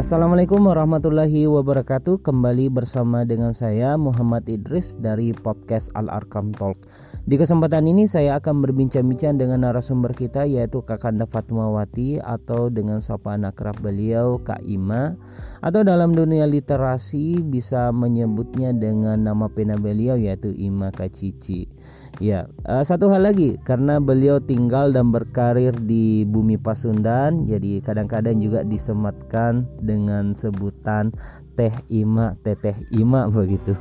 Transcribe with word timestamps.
Assalamualaikum 0.00 0.64
warahmatullahi 0.64 1.44
wabarakatuh. 1.44 2.24
Kembali 2.24 2.72
bersama 2.72 3.20
dengan 3.28 3.52
saya 3.52 4.00
Muhammad 4.00 4.48
Idris 4.48 4.96
dari 4.96 5.36
podcast 5.36 5.92
Al-Arkam 5.92 6.56
Talk. 6.56 6.88
Di 7.28 7.36
kesempatan 7.36 7.84
ini 7.84 8.08
saya 8.08 8.40
akan 8.40 8.64
berbincang-bincang 8.64 9.36
dengan 9.36 9.60
narasumber 9.60 10.16
kita 10.16 10.48
yaitu 10.48 10.80
Kakanda 10.80 11.28
Fatmawati 11.28 12.16
Atau 12.16 12.72
dengan 12.72 13.04
sapaan 13.04 13.44
akrab 13.44 13.76
beliau 13.84 14.40
Kak 14.40 14.64
Ima. 14.64 15.20
Atau 15.60 15.84
dalam 15.84 16.16
dunia 16.16 16.48
literasi 16.48 17.44
bisa 17.44 17.92
menyebutnya 17.92 18.72
dengan 18.72 19.20
nama 19.20 19.52
pena 19.52 19.76
beliau 19.76 20.16
yaitu 20.16 20.48
Ima 20.56 20.88
Kacici 20.96 21.68
Ya, 22.20 22.52
uh, 22.68 22.84
satu 22.84 23.08
hal 23.08 23.24
lagi 23.24 23.56
karena 23.64 23.96
beliau 23.96 24.36
tinggal 24.44 24.92
dan 24.92 25.08
berkarir 25.08 25.72
di 25.72 26.28
bumi 26.28 26.60
Pasundan, 26.60 27.48
jadi 27.48 27.80
kadang-kadang 27.80 28.36
juga 28.44 28.60
disematkan 28.60 29.64
dengan 29.80 30.36
sebutan 30.36 31.16
Teh 31.56 31.72
Ima, 31.88 32.36
Teteh 32.44 32.76
Ima 32.92 33.24
begitu. 33.32 33.72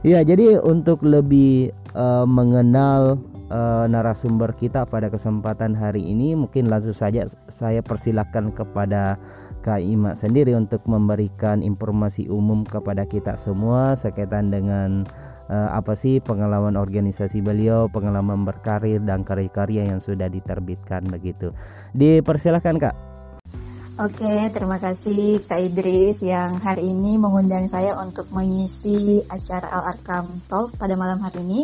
Ya, 0.00 0.24
jadi 0.24 0.64
untuk 0.64 1.04
lebih 1.04 1.76
uh, 1.92 2.24
mengenal 2.24 3.20
uh, 3.52 3.84
narasumber 3.84 4.56
kita 4.56 4.88
pada 4.88 5.12
kesempatan 5.12 5.76
hari 5.76 6.00
ini, 6.08 6.32
mungkin 6.32 6.72
langsung 6.72 6.96
saja 6.96 7.28
saya 7.52 7.84
persilahkan 7.84 8.56
kepada 8.56 9.20
Kak 9.60 9.84
Ima 9.84 10.16
sendiri 10.16 10.56
untuk 10.56 10.88
memberikan 10.88 11.60
informasi 11.60 12.32
umum 12.32 12.64
kepada 12.64 13.04
kita 13.04 13.36
semua 13.36 13.92
sekaitan 13.92 14.48
dengan 14.48 15.04
uh, 15.48 15.70
apa 15.74 15.96
sih 15.96 16.20
pengalaman 16.20 16.76
organisasi 16.76 17.42
beliau, 17.42 17.88
pengalaman 17.88 18.44
berkarir 18.46 19.02
dan 19.02 19.24
karya-karya 19.26 19.88
yang 19.88 19.98
sudah 19.98 20.28
diterbitkan 20.28 21.06
begitu. 21.08 21.50
Dipersilahkan 21.96 22.76
Kak. 22.78 22.96
Oke, 24.00 24.48
terima 24.56 24.80
kasih 24.80 25.44
Kak 25.44 25.60
Idris 25.60 26.24
yang 26.24 26.56
hari 26.56 26.90
ini 26.90 27.20
mengundang 27.20 27.68
saya 27.68 27.92
untuk 28.00 28.24
mengisi 28.32 29.20
acara 29.28 29.68
Al 29.68 29.94
Arkam 29.94 30.26
Talk 30.48 30.72
pada 30.80 30.96
malam 30.96 31.20
hari 31.20 31.44
ini. 31.44 31.60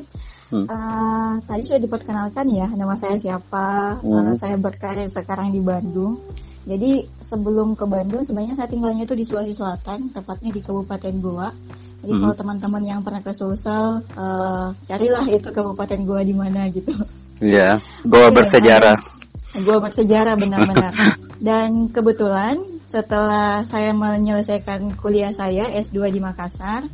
Hmm. 0.49 0.65
Uh, 0.65 1.35
tadi 1.45 1.65
sudah 1.65 1.81
diperkenalkan 1.81 2.49
ya 2.53 2.69
nama 2.73 2.97
saya 2.97 3.17
siapa, 3.17 4.01
hmm. 4.01 4.33
uh, 4.33 4.35
saya 4.37 4.61
berkarir 4.61 5.09
sekarang 5.09 5.57
di 5.57 5.61
Bandung. 5.65 6.21
Jadi 6.69 7.09
sebelum 7.17 7.73
ke 7.73 7.89
Bandung 7.89 8.21
sebenarnya 8.21 8.61
saya 8.61 8.69
tinggalnya 8.69 9.09
itu 9.09 9.17
di 9.17 9.25
Sulawesi 9.25 9.57
Selatan, 9.57 10.13
tepatnya 10.13 10.53
di 10.53 10.61
Kabupaten 10.61 11.15
Goa. 11.25 11.49
Jadi 11.99 12.13
hmm. 12.15 12.23
kalau 12.23 12.35
teman-teman 12.39 12.83
yang 12.87 13.01
pernah 13.03 13.19
ke 13.19 13.35
Sulsel, 13.35 14.07
uh, 14.15 14.71
carilah 14.87 15.27
itu 15.27 15.51
kabupaten 15.51 15.99
gua 16.07 16.23
di 16.23 16.35
mana 16.35 16.71
gitu. 16.71 16.95
Iya, 17.43 17.83
yeah, 17.83 18.07
gua 18.07 18.31
bersejarah. 18.31 18.99
Gua 19.63 19.79
bersejarah 19.83 20.39
benar-benar. 20.39 20.95
Dan 21.39 21.91
kebetulan 21.91 22.59
setelah 22.87 23.63
saya 23.67 23.95
menyelesaikan 23.95 24.95
kuliah 24.99 25.35
saya 25.35 25.71
S2 25.75 26.15
di 26.15 26.21
Makassar, 26.23 26.87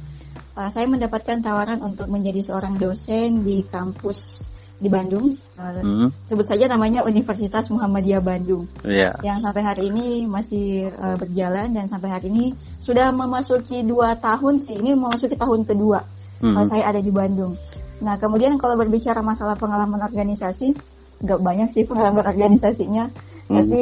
uh, 0.57 0.71
saya 0.73 0.89
mendapatkan 0.89 1.45
tawaran 1.45 1.85
untuk 1.85 2.09
menjadi 2.09 2.41
seorang 2.41 2.81
dosen 2.81 3.45
di 3.45 3.61
kampus 3.65 4.49
di 4.79 4.89
Bandung. 4.91 5.39
Uh, 5.55 5.81
hmm. 5.81 6.09
Sebut 6.27 6.47
saja 6.47 6.67
namanya 6.67 7.07
Universitas 7.07 7.71
Muhammadiyah 7.71 8.23
Bandung. 8.23 8.67
Yeah. 8.83 9.17
Yang 9.23 9.47
sampai 9.47 9.63
hari 9.63 9.83
ini 9.89 10.27
masih 10.27 10.91
uh, 10.95 11.17
berjalan 11.19 11.73
dan 11.73 11.87
sampai 11.87 12.11
hari 12.11 12.27
ini 12.31 12.47
sudah 12.83 13.15
memasuki 13.15 13.87
dua 13.87 14.19
tahun 14.19 14.59
sih. 14.59 14.79
Ini 14.79 14.99
memasuki 14.99 15.39
tahun 15.39 15.65
kedua 15.65 16.03
hmm. 16.43 16.55
uh, 16.59 16.65
saya 16.67 16.91
ada 16.91 17.01
di 17.01 17.13
Bandung. 17.15 17.55
Nah 18.03 18.19
kemudian 18.19 18.59
kalau 18.59 18.75
berbicara 18.77 19.23
masalah 19.23 19.55
pengalaman 19.55 20.03
organisasi, 20.03 20.75
nggak 21.23 21.41
banyak 21.41 21.69
sih 21.73 21.87
pengalaman 21.87 22.27
organisasinya. 22.27 23.09
Hmm. 23.49 23.55
Tapi 23.63 23.81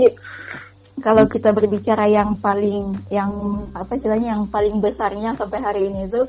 kalau 1.00 1.24
kita 1.24 1.56
berbicara 1.56 2.04
yang 2.06 2.36
paling 2.36 3.08
yang 3.08 3.64
apa 3.72 3.96
istilahnya 3.96 4.36
yang 4.36 4.44
paling 4.46 4.78
besarnya 4.78 5.32
sampai 5.32 5.58
hari 5.64 5.88
ini 5.88 6.06
itu 6.06 6.22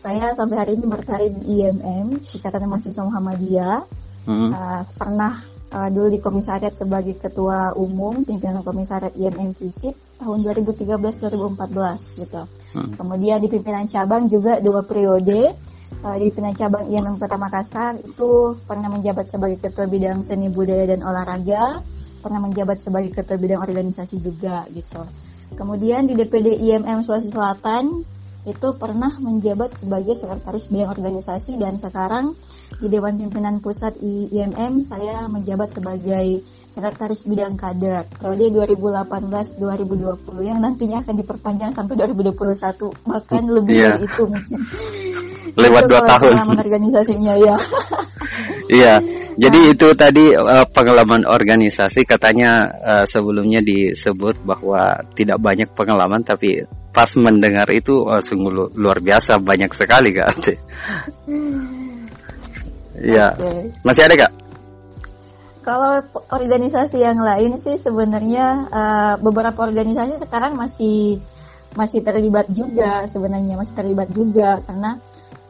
saya 0.00 0.32
sampai 0.32 0.56
hari 0.56 0.72
ini 0.80 0.88
berkarir 0.88 1.28
di 1.28 1.60
IMM 1.60 2.24
Ikatan 2.24 2.64
Mahasiswa 2.64 3.04
Muhammadiyah 3.04 3.84
hmm. 4.24 4.48
uh, 4.48 4.82
pernah 4.96 5.44
uh, 5.76 5.92
dulu 5.92 6.16
di 6.16 6.18
komisariat 6.24 6.72
sebagai 6.72 7.20
ketua 7.20 7.76
umum 7.76 8.24
pimpinan 8.24 8.64
komisariat 8.64 9.12
IMM 9.12 9.52
FISIP 9.60 9.92
tahun 10.16 10.40
2013-2014 10.72 12.16
gitu. 12.16 12.42
Hmm. 12.72 12.96
Kemudian 12.96 13.44
di 13.44 13.52
pimpinan 13.52 13.84
cabang 13.92 14.24
juga 14.32 14.56
dua 14.64 14.80
periode 14.88 15.52
uh, 16.00 16.16
di 16.16 16.32
pimpinan 16.32 16.56
cabang 16.56 16.88
IMM 16.88 17.20
Kota 17.20 17.36
Makassar 17.36 18.00
itu 18.00 18.56
pernah 18.64 18.88
menjabat 18.88 19.28
sebagai 19.28 19.60
ketua 19.60 19.84
bidang 19.84 20.24
seni 20.24 20.48
budaya 20.48 20.96
dan 20.96 21.04
olahraga, 21.04 21.84
pernah 22.24 22.40
menjabat 22.40 22.80
sebagai 22.80 23.12
ketua 23.12 23.36
bidang 23.36 23.60
organisasi 23.60 24.16
juga 24.24 24.64
gitu. 24.72 25.04
Kemudian 25.60 26.08
di 26.08 26.16
DPD 26.16 26.56
IMM 26.56 27.04
Sulawesi 27.04 27.28
Selatan 27.36 28.16
itu 28.48 28.72
pernah 28.72 29.12
menjabat 29.20 29.76
sebagai 29.76 30.16
sekretaris 30.16 30.72
bidang 30.72 30.88
organisasi 30.88 31.60
dan 31.60 31.76
sekarang 31.76 32.32
di 32.80 32.88
Dewan 32.88 33.20
Pimpinan 33.20 33.60
Pusat 33.60 34.00
IMM 34.00 34.88
saya 34.88 35.28
menjabat 35.28 35.76
sebagai 35.76 36.40
sekretaris 36.72 37.28
bidang 37.28 37.60
kader. 37.60 38.08
Periode 38.16 38.72
2018-2020 38.80 40.48
yang 40.48 40.58
nantinya 40.64 41.04
akan 41.04 41.14
diperpanjang 41.20 41.76
sampai 41.76 42.00
2021 42.00 42.56
bahkan 43.04 43.42
lebih 43.44 43.76
yeah. 43.76 43.92
dari 43.92 44.08
itu 44.08 44.22
mungkin. 44.24 44.60
Lewat 45.60 45.84
dua 45.90 46.00
tahun. 46.08 46.32
organisasinya 46.56 47.34
ya. 47.36 47.56
Iya 48.70 49.19
jadi 49.38 49.60
nah. 49.60 49.72
itu 49.74 49.88
tadi 49.94 50.24
uh, 50.34 50.66
pengalaman 50.70 51.22
organisasi 51.28 52.02
katanya 52.02 52.66
uh, 52.82 53.04
sebelumnya 53.06 53.62
disebut 53.62 54.42
bahwa 54.42 55.06
tidak 55.14 55.38
banyak 55.38 55.70
pengalaman 55.76 56.24
tapi 56.26 56.66
pas 56.90 57.10
mendengar 57.14 57.70
itu 57.70 58.02
uh, 58.02 58.18
sungguh 58.18 58.74
luar 58.74 58.98
biasa 58.98 59.38
banyak 59.38 59.70
sekali 59.70 60.10
kak. 60.10 60.28
Iya. 63.00 63.32
Okay. 63.32 63.60
Masih 63.86 64.02
ada 64.10 64.14
kak? 64.26 64.32
Kalau 65.60 65.92
organisasi 66.32 66.98
yang 67.00 67.20
lain 67.20 67.60
sih 67.60 67.76
sebenarnya 67.76 68.46
uh, 68.68 69.14
beberapa 69.20 69.60
organisasi 69.62 70.18
sekarang 70.18 70.56
masih 70.56 71.20
masih 71.78 72.02
terlibat 72.02 72.50
juga 72.50 73.06
sebenarnya 73.06 73.54
masih 73.54 73.74
terlibat 73.78 74.10
juga 74.10 74.58
karena 74.66 74.98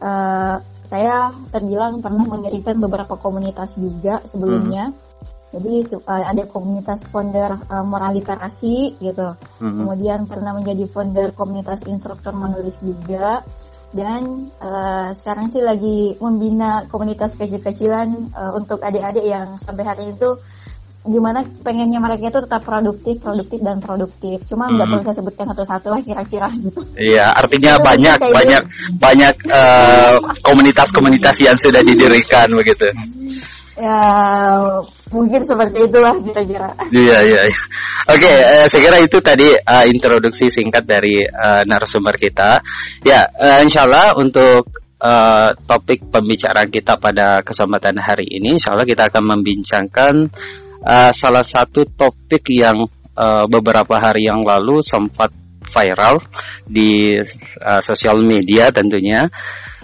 uh, 0.00 0.56
saya 0.82 1.30
terbilang 1.54 2.02
pernah 2.02 2.26
mendirikan 2.26 2.80
beberapa 2.82 3.14
komunitas 3.14 3.78
juga 3.78 4.24
sebelumnya. 4.26 4.90
Hmm 4.90 5.08
jadi 5.50 5.82
uh, 5.98 6.24
ada 6.30 6.46
komunitas 6.46 7.02
founder 7.10 7.58
uh, 7.66 7.82
moral 7.82 8.14
literasi 8.14 8.94
gitu. 9.02 9.34
Mm-hmm. 9.34 9.78
Kemudian 9.82 10.20
pernah 10.30 10.54
menjadi 10.54 10.86
founder 10.86 11.34
komunitas 11.34 11.82
instruktur 11.90 12.30
menulis 12.34 12.78
juga. 12.78 13.42
Dan 13.90 14.54
uh, 14.62 15.10
sekarang 15.10 15.50
sih 15.50 15.58
lagi 15.58 16.14
membina 16.22 16.86
komunitas 16.86 17.34
kecil-kecilan 17.34 18.30
uh, 18.30 18.54
untuk 18.54 18.78
adik-adik 18.78 19.26
yang 19.26 19.58
sampai 19.58 19.82
hari 19.82 20.00
ini 20.06 20.14
tuh 20.14 20.38
gimana 21.00 21.40
pengennya 21.64 21.96
mereka 21.96 22.28
itu 22.28 22.40
tetap 22.44 22.62
produktif, 22.64 23.16
produktif 23.24 23.58
dan 23.64 23.80
produktif. 23.80 24.44
Cuma 24.44 24.68
nggak 24.68 24.84
hmm. 24.84 24.92
perlu 24.92 25.04
saya 25.06 25.16
sebutkan 25.16 25.46
satu-satu 25.52 25.86
lah 25.88 26.00
kira-kira 26.04 26.48
gitu. 26.52 26.80
Iya, 26.96 27.24
artinya 27.32 27.80
banyak 27.80 28.18
banyak 28.20 28.62
banyak 29.00 29.34
komunitas-komunitas 30.44 31.36
uh, 31.40 31.44
yang 31.48 31.56
sudah 31.56 31.80
didirikan 31.80 32.52
begitu 32.52 32.88
ya 33.80 34.00
mungkin 35.08 35.40
seperti 35.42 35.88
itulah 35.88 36.14
kira-kira. 36.20 36.68
Iya 36.92 37.18
iya. 37.24 37.40
iya. 37.48 37.60
Oke, 38.12 38.28
okay, 38.28 38.34
uh, 38.36 38.54
eh, 38.62 38.66
saya 38.68 38.80
kira 38.84 38.98
itu 39.00 39.18
tadi 39.24 39.48
uh, 39.56 39.84
introduksi 39.88 40.52
singkat 40.52 40.84
dari 40.84 41.24
uh, 41.24 41.64
narasumber 41.64 42.14
kita. 42.20 42.60
Ya, 43.02 43.24
uh, 43.24 43.58
insya 43.64 43.88
Allah 43.88 44.12
untuk 44.20 44.68
uh, 45.00 45.50
topik 45.64 46.12
pembicaraan 46.12 46.68
kita 46.68 47.00
pada 47.00 47.40
kesempatan 47.40 47.96
hari 47.98 48.28
ini, 48.28 48.60
insya 48.60 48.76
Allah 48.76 48.86
kita 48.86 49.08
akan 49.08 49.24
membincangkan 49.36 50.14
uh, 50.84 51.12
salah 51.12 51.44
satu 51.44 51.84
topik 51.88 52.48
yang 52.52 52.88
uh, 53.16 53.44
beberapa 53.46 53.96
hari 54.00 54.28
yang 54.28 54.44
lalu 54.44 54.80
sempat 54.84 55.32
viral 55.70 56.18
di 56.66 57.20
uh, 57.60 57.80
sosial 57.84 58.20
media 58.24 58.72
tentunya 58.72 59.28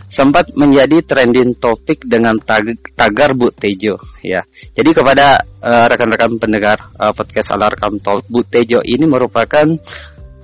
sempat 0.07 0.55
menjadi 0.55 1.03
trending 1.03 1.59
topik 1.59 2.07
dengan 2.07 2.39
tag 2.39 2.79
tagar 2.95 3.35
Bu 3.35 3.51
Tejo 3.51 3.99
ya. 4.23 4.41
Jadi 4.73 4.91
kepada 4.95 5.43
uh, 5.43 5.85
rekan-rekan 5.91 6.39
pendengar 6.39 6.79
uh, 6.95 7.11
podcast 7.11 7.53
Alarkam 7.53 7.99
Talk, 7.99 8.23
Bu 8.31 8.47
Tejo 8.47 8.81
ini 8.87 9.03
merupakan 9.05 9.67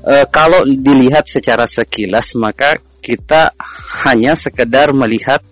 uh, 0.02 0.24
kalau 0.28 0.66
dilihat 0.66 1.30
secara 1.30 1.70
sekilas 1.70 2.34
maka 2.34 2.82
kita 3.02 3.54
hanya 4.06 4.38
sekedar 4.38 4.94
melihat 4.94 5.42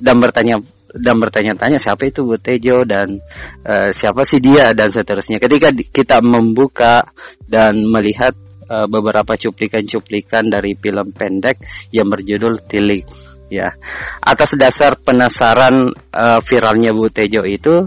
dan 0.00 0.20
bertanya 0.20 0.60
dan 0.94 1.18
bertanya-tanya 1.18 1.82
siapa 1.82 2.06
itu 2.06 2.22
Bu 2.22 2.38
Tejo 2.38 2.86
dan 2.86 3.18
uh, 3.66 3.90
siapa 3.90 4.22
sih 4.22 4.38
dia 4.38 4.70
dan 4.70 4.94
seterusnya. 4.94 5.42
Ketika 5.42 5.74
kita 5.74 6.22
membuka 6.22 7.02
dan 7.44 7.82
melihat 7.90 8.34
uh, 8.70 8.86
beberapa 8.86 9.34
cuplikan-cuplikan 9.34 10.48
dari 10.48 10.78
film 10.78 11.10
pendek 11.10 11.60
yang 11.90 12.06
berjudul 12.06 12.62
Tilik 12.64 13.04
ya. 13.52 13.74
Atas 14.22 14.56
dasar 14.56 14.96
penasaran 14.98 15.92
uh, 15.92 16.40
viralnya 16.42 16.90
Bu 16.96 17.10
Tejo 17.12 17.44
itu, 17.44 17.86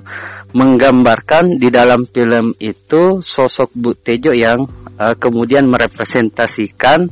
menggambarkan 0.56 1.60
di 1.60 1.68
dalam 1.68 2.08
film 2.08 2.56
itu 2.62 3.20
sosok 3.20 3.74
Bu 3.76 3.98
Tejo 3.98 4.32
yang 4.32 4.64
uh, 4.96 5.16
kemudian 5.18 5.68
merepresentasikan 5.68 7.10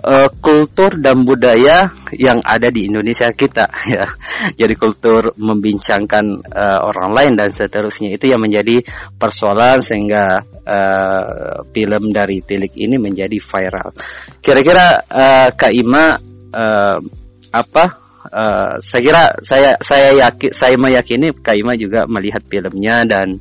uh, 0.00 0.28
kultur 0.40 0.96
dan 1.00 1.24
budaya 1.24 1.88
yang 2.14 2.40
ada 2.44 2.68
di 2.68 2.88
Indonesia 2.88 3.30
kita 3.32 3.66
ya. 3.96 4.06
Jadi 4.54 4.74
kultur 4.76 5.32
membincangkan 5.36 6.24
uh, 6.52 6.78
orang 6.84 7.10
lain 7.16 7.32
dan 7.34 7.50
seterusnya 7.52 8.14
itu 8.14 8.28
yang 8.28 8.40
menjadi 8.42 8.82
persoalan 9.16 9.80
sehingga 9.80 10.44
uh, 10.64 11.64
film 11.72 12.12
dari 12.12 12.40
Tilik 12.44 12.72
ini 12.76 13.00
menjadi 13.00 13.36
viral. 13.40 13.90
Kira-kira 14.40 15.02
uh, 15.08 15.48
Kak 15.56 15.72
Ima 15.72 16.16
uh, 16.52 16.98
apa 17.52 18.05
Uh, 18.26 18.76
saya 18.82 19.02
kira 19.02 19.22
saya 19.42 19.70
saya 19.80 20.08
yakin 20.26 20.50
saya 20.52 20.74
meyakini 20.76 21.32
Kaima 21.32 21.78
juga 21.78 22.04
melihat 22.10 22.42
filmnya 22.46 23.06
dan 23.06 23.38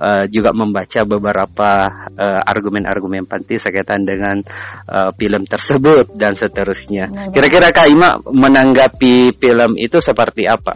uh, 0.00 0.24
juga 0.28 0.56
membaca 0.56 1.04
beberapa 1.04 1.70
uh, 2.16 2.40
argumen-argumen 2.42 3.28
panti 3.28 3.60
sekaitan 3.60 4.02
dengan 4.08 4.40
uh, 4.88 5.10
film 5.14 5.44
tersebut 5.44 6.16
dan 6.16 6.32
seterusnya. 6.32 7.30
Kira-kira 7.30 7.70
Kaima 7.70 8.20
menanggapi 8.24 9.36
film 9.36 9.76
itu 9.76 10.00
seperti 10.00 10.48
apa? 10.48 10.74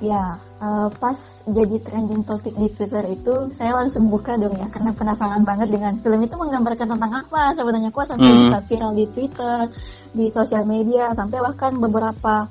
Ya, 0.00 0.40
uh, 0.60 0.88
pas 0.92 1.16
jadi 1.48 1.76
trending 1.82 2.22
topik 2.22 2.54
di 2.54 2.68
Twitter 2.76 3.04
itu 3.10 3.34
saya 3.56 3.74
langsung 3.74 4.06
buka 4.12 4.36
dong 4.36 4.54
ya 4.54 4.68
karena 4.68 4.92
penasaran 4.94 5.42
banget 5.42 5.72
dengan 5.72 5.96
film 5.98 6.20
itu 6.22 6.36
menggambarkan 6.36 6.86
tentang 6.86 7.12
apa 7.12 7.42
sebenarnya 7.56 7.90
kok 7.90 8.06
sampai 8.06 8.28
hmm. 8.28 8.40
bisa 8.46 8.58
viral 8.68 8.92
di 8.94 9.06
Twitter, 9.10 9.58
di 10.12 10.26
sosial 10.28 10.64
media 10.68 11.10
sampai 11.16 11.38
bahkan 11.40 11.72
beberapa 11.80 12.46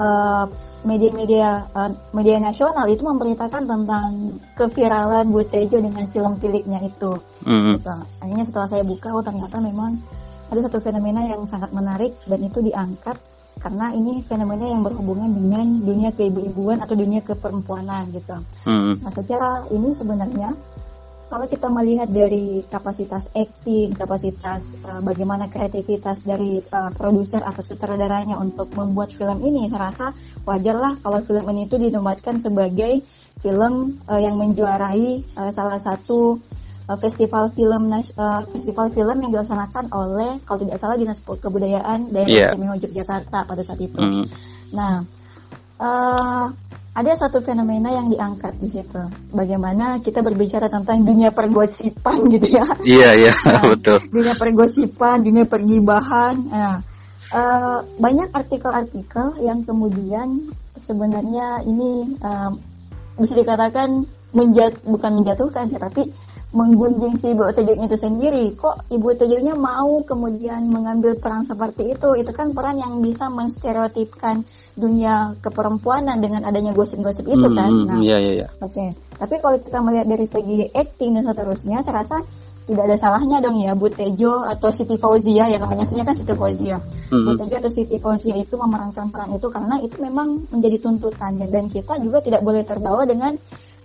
uh, 0.00 0.44
media-media 0.86 1.68
uh, 1.76 1.92
media 2.16 2.40
nasional 2.40 2.88
itu 2.88 3.04
memberitakan 3.04 3.68
tentang 3.68 4.40
keviralan 4.56 5.28
Bu 5.28 5.44
Tejo 5.44 5.80
dengan 5.80 6.08
film 6.08 6.40
tiliknya 6.40 6.80
itu. 6.80 7.20
Mm-hmm. 7.44 7.74
Gitu. 7.80 7.94
Akhirnya 8.24 8.46
setelah 8.46 8.68
saya 8.68 8.84
buka, 8.86 9.12
oh 9.12 9.24
ternyata 9.24 9.60
memang 9.60 10.00
ada 10.50 10.60
satu 10.66 10.80
fenomena 10.82 11.22
yang 11.28 11.44
sangat 11.46 11.70
menarik 11.70 12.16
dan 12.26 12.40
itu 12.42 12.58
diangkat 12.64 13.16
karena 13.60 13.92
ini 13.92 14.24
fenomena 14.24 14.64
yang 14.64 14.80
berhubungan 14.80 15.30
dengan 15.36 15.84
dunia 15.84 16.10
keibu-ibuan 16.16 16.80
atau 16.80 16.96
dunia 16.96 17.20
keperempuanan 17.20 18.08
gitu. 18.16 18.40
Hmm. 18.64 19.04
Nah, 19.04 19.12
secara 19.12 19.68
ini 19.68 19.92
sebenarnya 19.92 20.56
kalau 21.30 21.46
kita 21.46 21.70
melihat 21.70 22.10
dari 22.10 22.66
kapasitas 22.66 23.30
acting, 23.30 23.94
kapasitas 23.94 24.82
uh, 24.82 24.98
bagaimana 24.98 25.46
kreativitas 25.46 26.26
dari 26.26 26.58
uh, 26.58 26.90
produser 26.90 27.38
atau 27.46 27.62
sutradaranya 27.62 28.34
untuk 28.34 28.74
membuat 28.74 29.14
film 29.14 29.38
ini, 29.46 29.70
saya 29.70 29.94
rasa 29.94 30.06
wajarlah 30.42 30.98
kalau 30.98 31.22
film 31.22 31.46
ini 31.54 31.70
itu 31.70 31.78
dinobatkan 31.78 32.42
sebagai 32.42 33.06
film 33.38 34.02
uh, 34.10 34.18
yang 34.18 34.42
menjuarai 34.42 35.22
uh, 35.38 35.54
salah 35.54 35.78
satu 35.78 36.42
festival 36.98 37.54
film 37.54 37.92
uh, 37.92 38.42
festival 38.50 38.90
film 38.90 39.16
yang 39.22 39.30
dilaksanakan 39.30 39.92
oleh 39.94 40.42
kalau 40.42 40.58
tidak 40.64 40.78
salah 40.80 40.96
dinas 40.98 41.22
kebudayaan 41.22 42.10
daerah 42.10 42.30
yeah. 42.30 42.50
istimewa 42.50 42.74
Yogyakarta 42.80 43.38
pada 43.46 43.62
saat 43.62 43.78
itu. 43.78 44.00
Mm. 44.00 44.24
Nah, 44.74 45.04
uh, 45.78 46.46
ada 46.90 47.12
satu 47.14 47.38
fenomena 47.38 47.94
yang 47.94 48.10
diangkat 48.10 48.58
di 48.58 48.66
situ. 48.66 48.98
Bagaimana 49.30 50.02
kita 50.02 50.26
berbicara 50.26 50.66
tentang 50.66 51.06
dunia 51.06 51.30
pergosipan 51.30 52.26
gitu 52.34 52.50
ya? 52.50 52.66
Iya 52.82 53.10
iya 53.14 53.34
nah, 53.46 53.62
betul. 53.62 53.98
Dunia 54.10 54.34
pergosipan, 54.34 55.22
dunia 55.22 55.46
pergibahan. 55.46 56.34
Nah, 56.50 56.82
uh, 57.30 57.78
banyak 58.02 58.34
artikel-artikel 58.34 59.38
yang 59.46 59.62
kemudian 59.62 60.50
sebenarnya 60.82 61.62
ini 61.62 62.18
uh, 62.26 62.50
bisa 63.22 63.38
dikatakan 63.38 64.10
menjat 64.34 64.82
bukan 64.82 65.22
menjatuhkan 65.22 65.70
ya, 65.70 65.78
tapi 65.78 66.10
menggunjing 66.50 67.22
si 67.22 67.30
Ibu 67.30 67.54
Tejonya 67.54 67.86
itu 67.86 67.98
sendiri. 67.98 68.44
Kok 68.58 68.90
Ibu 68.90 69.08
Tejonya 69.14 69.54
mau 69.54 70.02
kemudian 70.02 70.66
mengambil 70.66 71.14
peran 71.14 71.46
seperti 71.46 71.94
itu? 71.94 72.08
Itu 72.18 72.34
kan 72.34 72.50
peran 72.50 72.82
yang 72.82 72.98
bisa 72.98 73.30
menstereotipkan 73.30 74.42
dunia 74.74 75.38
keperempuanan 75.38 76.18
dengan 76.18 76.42
adanya 76.42 76.74
gosip-gosip 76.74 77.26
itu 77.30 77.46
hmm, 77.46 77.56
kan. 77.56 77.70
Nah, 77.86 77.98
iya, 78.02 78.18
iya, 78.18 78.32
iya. 78.44 78.48
Oke. 78.58 78.74
Okay. 78.74 78.88
Tapi 79.20 79.34
kalau 79.38 79.56
kita 79.62 79.78
melihat 79.84 80.06
dari 80.10 80.26
segi 80.26 80.58
acting 80.72 81.20
dan 81.20 81.24
seterusnya, 81.28 81.84
saya 81.84 82.02
rasa 82.02 82.24
tidak 82.70 82.86
ada 82.86 82.96
salahnya 83.02 83.42
dong 83.42 83.58
ya 83.58 83.74
Bu 83.74 83.90
Tejo 83.90 84.46
atau 84.46 84.70
Siti 84.70 84.94
Fauzia 84.94 85.50
yang 85.50 85.58
namanya 85.58 85.90
sebenarnya 85.90 86.14
kan 86.14 86.16
Siti 86.16 86.34
Fauzia. 86.38 86.78
Mm-hmm. 86.78 87.26
Bu 87.26 87.30
Tejo 87.34 87.54
atau 87.58 87.72
Siti 87.74 87.96
Fauzia 87.98 88.36
itu 88.38 88.54
memerankan 88.54 89.10
peran 89.10 89.34
itu 89.34 89.50
karena 89.50 89.82
itu 89.82 89.96
memang 89.98 90.46
menjadi 90.54 90.78
tuntutannya 90.78 91.50
dan 91.50 91.66
kita 91.66 91.98
juga 91.98 92.22
tidak 92.22 92.46
boleh 92.46 92.62
terbawa 92.62 93.02
dengan 93.10 93.34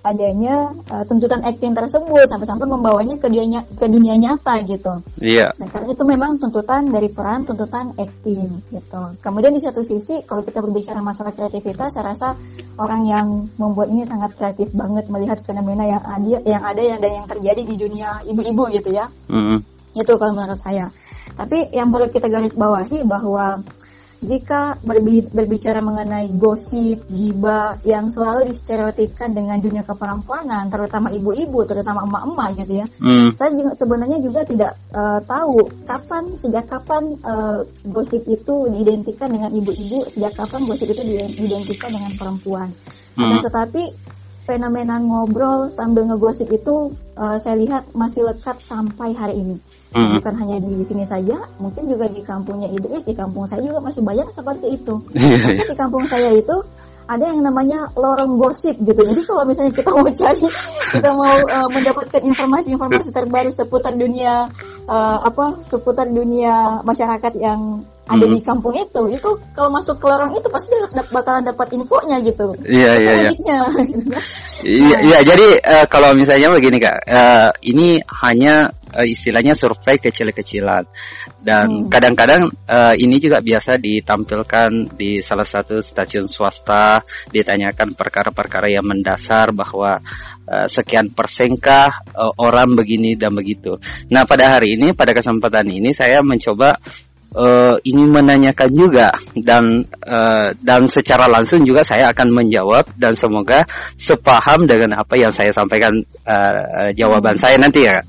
adanya 0.05 0.69
uh, 0.93 1.01
tuntutan 1.09 1.41
acting 1.41 1.73
tersebut 1.73 2.29
sampai-sampai 2.29 2.69
membawanya 2.69 3.17
ke 3.17 3.25
dunia 3.25 3.65
ke 3.65 3.89
dunia 3.89 4.13
nyata 4.15 4.61
gitu. 4.69 5.01
Iya. 5.17 5.49
Yeah. 5.49 5.51
Nah, 5.57 5.67
karena 5.73 5.97
itu 5.97 6.03
memang 6.05 6.37
tuntutan 6.37 6.93
dari 6.93 7.09
peran 7.09 7.49
tuntutan 7.49 7.97
acting 7.97 8.61
gitu. 8.69 9.01
Kemudian 9.19 9.57
di 9.57 9.61
satu 9.65 9.81
sisi 9.81 10.21
kalau 10.29 10.45
kita 10.45 10.61
berbicara 10.61 11.01
masalah 11.01 11.33
kreativitas, 11.33 11.97
saya 11.97 12.13
rasa 12.13 12.37
orang 12.77 13.09
yang 13.09 13.27
membuat 13.57 13.89
ini 13.89 14.05
sangat 14.05 14.37
kreatif 14.37 14.69
banget 14.77 15.09
melihat 15.09 15.41
fenomena 15.41 15.89
yang 15.89 16.03
ada 16.05 16.37
yang 16.45 16.63
ada 16.63 16.81
yang 16.85 16.99
dan 17.01 17.11
yang 17.23 17.27
terjadi 17.27 17.61
di 17.65 17.75
dunia 17.75 18.09
ibu-ibu 18.29 18.69
gitu 18.69 18.93
ya. 18.93 19.09
Mm 19.27 19.41
-hmm. 19.41 19.57
Itu 19.97 20.21
kalau 20.21 20.37
menurut 20.37 20.61
saya. 20.61 20.93
Tapi 21.35 21.73
yang 21.73 21.89
perlu 21.89 22.07
kita 22.13 22.29
garis 22.29 22.53
bawahi 22.53 23.01
bahwa 23.03 23.65
jika 24.23 24.79
berbicara 25.33 25.83
mengenai 25.83 26.31
gosip, 26.35 27.03
giba 27.11 27.75
yang 27.83 28.09
selalu 28.09 28.51
distereotipkan 28.51 29.35
dengan 29.35 29.59
dunia 29.59 29.83
keperempuanan, 29.83 30.71
terutama 30.71 31.11
ibu-ibu, 31.11 31.67
terutama 31.67 32.07
emak-emak 32.07 32.49
gitu 32.63 32.73
ya, 32.83 32.87
hmm. 33.01 33.35
saya 33.35 33.51
juga, 33.51 33.71
sebenarnya 33.75 34.19
juga 34.23 34.41
tidak 34.47 34.71
uh, 34.95 35.19
tahu 35.25 35.69
kapan, 35.83 36.23
sejak 36.39 36.65
kapan 36.71 37.19
uh, 37.27 37.67
gosip 37.91 38.23
itu 38.25 38.71
diidentikan 38.71 39.29
dengan 39.31 39.51
ibu-ibu, 39.51 40.07
sejak 40.11 40.33
kapan 40.35 40.61
gosip 40.65 40.87
itu 40.89 41.01
diidentikan 41.03 41.91
dengan 41.91 42.11
perempuan. 42.15 42.69
Hmm. 43.15 43.39
tetapi 43.47 43.95
fenomena 44.43 44.99
ngobrol 44.99 45.71
sambil 45.71 46.03
ngegosip 46.05 46.51
itu 46.51 46.91
uh, 47.15 47.39
saya 47.39 47.55
lihat 47.55 47.83
masih 47.95 48.27
lekat 48.27 48.59
sampai 48.59 49.15
hari 49.15 49.39
ini 49.39 49.57
hmm. 49.95 50.19
bukan 50.19 50.35
hanya 50.43 50.57
di 50.59 50.83
sini 50.83 51.07
saja, 51.07 51.47
mungkin 51.57 51.87
juga 51.87 52.05
di 52.11 52.19
kampungnya 52.19 52.67
Idris, 52.67 53.07
di 53.07 53.15
kampung 53.15 53.47
saya 53.47 53.63
juga 53.63 53.79
masih 53.79 54.03
banyak 54.03 54.27
seperti 54.35 54.75
itu. 54.75 54.99
Iya, 55.15 55.39
Tapi 55.39 55.55
iya. 55.55 55.71
di 55.71 55.77
kampung 55.79 56.03
saya 56.11 56.29
itu 56.35 56.55
ada 57.05 57.25
yang 57.29 57.45
namanya 57.45 57.93
lorong 57.93 58.41
gosip 58.41 58.75
gitu. 58.81 58.97
Jadi 58.97 59.21
kalau 59.29 59.45
misalnya 59.45 59.73
kita 59.77 59.89
mau 59.93 60.09
cari, 60.09 60.45
kita 60.89 61.09
mau 61.13 61.37
uh, 61.37 61.69
mendapatkan 61.69 62.21
informasi-informasi 62.21 63.09
terbaru 63.13 63.53
seputar 63.53 63.93
dunia 63.93 64.49
uh, 64.89 65.17
apa, 65.21 65.61
seputar 65.61 66.09
dunia 66.09 66.81
masyarakat 66.81 67.33
yang 67.37 67.85
ada 68.05 68.25
hmm. 68.25 68.33
di 68.37 68.39
kampung 68.45 68.77
itu, 68.77 69.01
itu 69.09 69.29
kalau 69.57 69.73
masuk 69.73 69.97
ke 69.97 70.05
lorong 70.05 70.37
itu 70.37 70.45
pasti 70.49 70.69
bakalan 71.09 71.41
dapat 71.41 71.73
infonya 71.73 72.21
gitu. 72.21 72.53
Iya 72.61 72.91
iya 73.01 73.13
iya. 73.17 73.29
Iya 74.65 74.97
iya 75.01 75.19
jadi 75.25 75.47
uh, 75.61 75.85
kalau 75.89 76.13
misalnya 76.13 76.53
begini 76.53 76.77
kak, 76.81 77.01
uh, 77.05 77.49
ini 77.65 78.01
hanya 78.25 78.69
uh, 78.95 79.03
istilahnya 79.03 79.51
survei 79.51 79.99
kecil-kecilan 79.99 80.87
dan 81.43 81.67
hmm. 81.67 81.91
kadang-kadang 81.91 82.47
hmm. 82.47 82.65
uh, 82.65 82.95
ini 82.95 83.19
juga 83.19 83.43
biasa 83.43 83.75
ditampilkan 83.75 84.95
di 84.95 85.19
salah 85.19 85.45
satu 85.45 85.83
stasiun 85.83 86.31
swasta 86.31 87.03
ditanyakan 87.29 87.93
perkara-perkara 87.93 88.71
yang 88.71 88.87
mendasar 88.87 89.51
bahwa 89.51 89.99
uh, 90.47 90.67
sekian 90.71 91.11
persenkah 91.11 92.07
uh, 92.15 92.33
orang 92.39 92.73
begini 92.79 93.19
dan 93.19 93.35
begitu. 93.35 93.75
Nah 94.07 94.23
pada 94.23 94.57
hari 94.57 94.79
ini 94.79 94.95
pada 94.95 95.11
kesempatan 95.11 95.67
ini 95.67 95.91
saya 95.91 96.23
mencoba 96.23 96.79
uh, 97.35 97.75
ingin 97.83 98.09
menanyakan 98.09 98.69
juga 98.71 99.11
dan 99.35 99.85
uh, 100.07 100.55
dan 100.63 100.87
secara 100.87 101.27
langsung 101.27 101.61
juga 101.67 101.83
saya 101.83 102.09
akan 102.15 102.31
menjawab 102.31 102.95
dan 102.95 103.13
semoga 103.13 103.61
sepaham 103.99 104.65
dengan 104.65 104.95
apa 104.95 105.19
yang 105.19 105.35
saya 105.35 105.51
sampaikan 105.51 105.91
uh, 106.25 106.89
jawaban 106.95 107.35
saya 107.37 107.59
nanti 107.59 107.85
ya. 107.85 107.99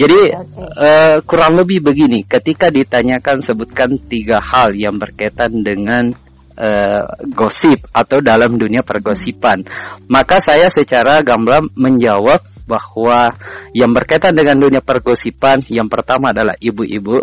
Jadi 0.00 0.32
okay. 0.32 0.64
uh, 0.80 1.16
kurang 1.28 1.60
lebih 1.60 1.84
begini, 1.84 2.24
ketika 2.24 2.72
ditanyakan 2.72 3.44
sebutkan 3.44 4.00
tiga 4.08 4.40
hal 4.40 4.72
yang 4.72 4.96
berkaitan 4.96 5.60
dengan 5.60 6.08
uh, 6.56 7.04
gosip 7.28 7.84
atau 7.92 8.24
dalam 8.24 8.56
dunia 8.56 8.80
pergosipan, 8.80 9.60
maka 10.08 10.40
saya 10.40 10.72
secara 10.72 11.20
gamblang 11.20 11.68
menjawab 11.76 12.40
bahwa 12.64 13.28
yang 13.76 13.92
berkaitan 13.92 14.32
dengan 14.32 14.56
dunia 14.56 14.80
pergosipan 14.80 15.60
yang 15.68 15.92
pertama 15.92 16.32
adalah 16.32 16.56
ibu-ibu, 16.56 17.20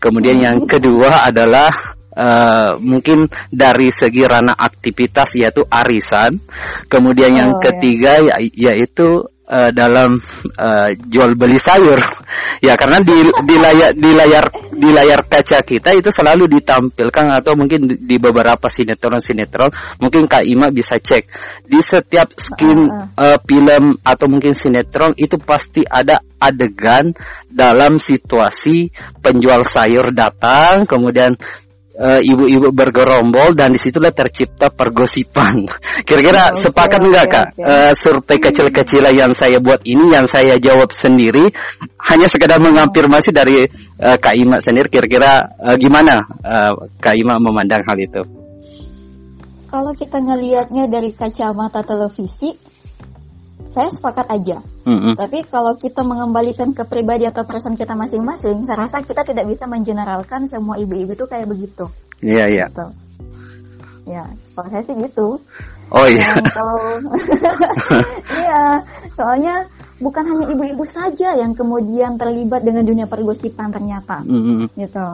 kemudian 0.00 0.40
yang 0.40 0.56
hmm. 0.64 0.68
kedua 0.68 1.28
adalah 1.28 1.68
uh, 2.16 2.72
mungkin 2.80 3.28
dari 3.52 3.92
segi 3.92 4.24
ranah 4.24 4.56
aktivitas 4.56 5.36
yaitu 5.36 5.60
arisan, 5.68 6.40
kemudian 6.88 7.36
yang 7.36 7.52
oh, 7.52 7.60
ya. 7.60 7.64
ketiga 7.68 8.12
ya. 8.16 8.36
yaitu 8.72 9.28
uh, 9.48 9.70
dalam 9.72 10.20
uh, 10.60 10.88
jual 11.08 11.32
beli 11.34 11.56
sayur. 11.56 11.98
Ya 12.60 12.76
karena 12.76 13.00
di 13.00 13.16
di 13.24 13.56
layar 13.56 13.90
di 13.96 14.10
layar 14.12 14.44
di 14.70 14.88
layar 14.92 15.20
kaca 15.26 15.64
kita 15.64 15.96
itu 15.96 16.12
selalu 16.12 16.46
ditampilkan 16.60 17.40
atau 17.40 17.56
mungkin 17.56 17.98
di 17.98 18.16
beberapa 18.20 18.68
sinetron 18.68 19.18
sinetron 19.18 19.72
mungkin 19.98 20.28
Kak 20.28 20.44
Ima 20.44 20.68
bisa 20.68 21.00
cek. 21.00 21.24
Di 21.64 21.80
setiap 21.80 22.36
skin 22.36 22.78
uh, 23.16 23.38
film 23.42 23.96
atau 24.04 24.26
mungkin 24.28 24.52
sinetron 24.52 25.16
itu 25.16 25.40
pasti 25.40 25.82
ada 25.82 26.20
adegan 26.38 27.10
dalam 27.50 27.98
situasi 27.98 28.94
penjual 29.18 29.66
sayur 29.66 30.14
datang 30.14 30.86
kemudian 30.86 31.34
uh, 31.98 32.20
ibu-ibu 32.22 32.70
bergerombol 32.70 33.52
dan 33.58 33.74
di 33.74 33.80
situlah 33.82 34.14
tercipta 34.14 34.70
pergosipan. 34.70 35.66
Kira-kira 36.06 36.54
okay, 36.54 36.62
sepakat 36.62 37.00
enggak 37.02 37.26
okay, 37.26 37.34
kak 37.34 37.46
okay. 37.52 37.64
Uh, 37.66 37.92
survei 37.98 38.38
kecil-kecilan 38.38 39.12
yang 39.12 39.32
saya 39.34 39.58
buat 39.58 39.82
ini 39.82 40.14
yang 40.14 40.30
saya 40.30 40.56
jawab 40.62 40.94
sendiri 40.94 41.50
hanya 42.06 42.30
sekedar 42.30 42.62
mengampirmasi 42.62 43.34
dari 43.34 43.66
uh, 43.98 44.16
Kak 44.16 44.34
Ima 44.38 44.62
sendiri. 44.62 44.88
Kira-kira 44.88 45.42
uh, 45.58 45.76
gimana 45.76 46.22
uh, 46.46 46.72
Kak 47.02 47.18
Ima 47.18 47.36
memandang 47.42 47.82
hal 47.84 47.98
itu? 47.98 48.22
Kalau 49.68 49.92
kita 49.92 50.16
ngelihatnya 50.24 50.88
dari 50.88 51.12
kacamata 51.12 51.84
televisi, 51.84 52.56
saya 53.68 53.92
sepakat 53.92 54.26
aja. 54.32 54.64
Mm-hmm. 54.88 55.14
Tapi 55.18 55.38
kalau 55.46 55.76
kita 55.76 56.00
mengembalikan 56.06 56.72
ke 56.72 56.82
pribadi 56.88 57.28
atau 57.28 57.44
perasaan 57.44 57.76
kita 57.76 57.92
masing-masing, 57.92 58.64
saya 58.64 58.88
rasa 58.88 59.04
kita 59.04 59.22
tidak 59.26 59.44
bisa 59.44 59.68
mengeneralkan 59.68 60.48
semua 60.48 60.80
ibu-ibu 60.80 61.12
itu 61.12 61.26
kayak 61.28 61.48
begitu. 61.50 61.90
Iya 62.24 62.36
yeah, 62.36 62.46
iya. 62.48 62.66
Gitu. 62.70 62.86
Ya, 64.08 64.24
kalau 64.56 64.68
saya 64.72 64.82
sih 64.88 64.96
gitu. 64.96 65.28
Oh 65.88 66.06
iya. 66.08 66.32
kalau 66.56 66.80
iya, 68.40 68.62
soalnya 69.12 69.68
bukan 69.98 70.24
hanya 70.30 70.46
ibu-ibu 70.54 70.84
saja 70.86 71.34
yang 71.34 71.52
kemudian 71.58 72.14
terlibat 72.14 72.62
dengan 72.62 72.86
dunia 72.86 73.10
pergosipan 73.10 73.74
ternyata 73.74 74.22
mm-hmm. 74.22 74.70
gitu 74.78 75.06